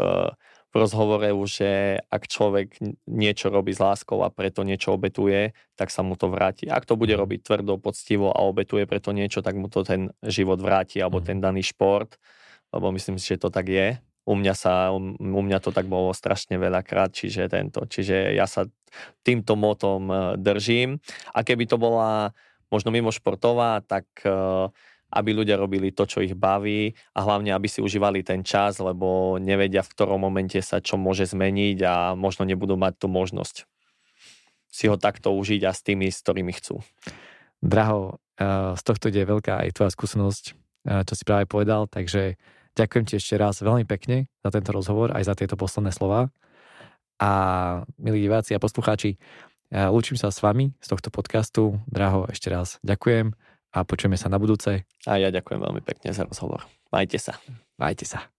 [0.72, 1.72] v rozhovore už, že
[2.12, 2.76] ak človek
[3.08, 6.68] niečo robí s láskou a preto niečo obetuje, tak sa mu to vráti.
[6.68, 7.20] Ak to bude mhm.
[7.24, 11.26] robiť tvrdo, poctivo a obetuje preto niečo, tak mu to ten život vráti, alebo mm.
[11.26, 12.20] ten daný šport,
[12.76, 13.96] lebo myslím si, že to tak je
[14.28, 18.68] u mňa, sa, u mňa to tak bolo strašne veľakrát, čiže tento, čiže ja sa
[19.24, 21.00] týmto motom e, držím
[21.32, 22.36] a keby to bola
[22.68, 24.32] možno mimo športová, tak e,
[25.08, 29.40] aby ľudia robili to, čo ich baví a hlavne, aby si užívali ten čas, lebo
[29.40, 33.64] nevedia, v ktorom momente sa čo môže zmeniť a možno nebudú mať tú možnosť
[34.68, 36.84] si ho takto užiť a s tými, s ktorými chcú.
[37.64, 40.46] Draho, e, z tohto ide veľká aj tvoja skúsenosť,
[40.88, 42.40] čo si práve povedal, takže
[42.78, 46.30] Ďakujem ti ešte raz veľmi pekne za tento rozhovor, aj za tieto posledné slova.
[47.18, 47.32] A
[47.98, 49.18] milí diváci a poslucháči,
[49.74, 51.82] ja lúčim sa s vami z tohto podcastu.
[51.90, 53.34] Draho, ešte raz ďakujem
[53.74, 54.86] a počujeme sa na budúce.
[55.10, 56.70] A ja ďakujem veľmi pekne za rozhovor.
[56.94, 57.42] Majte sa.
[57.82, 58.30] Majte sa.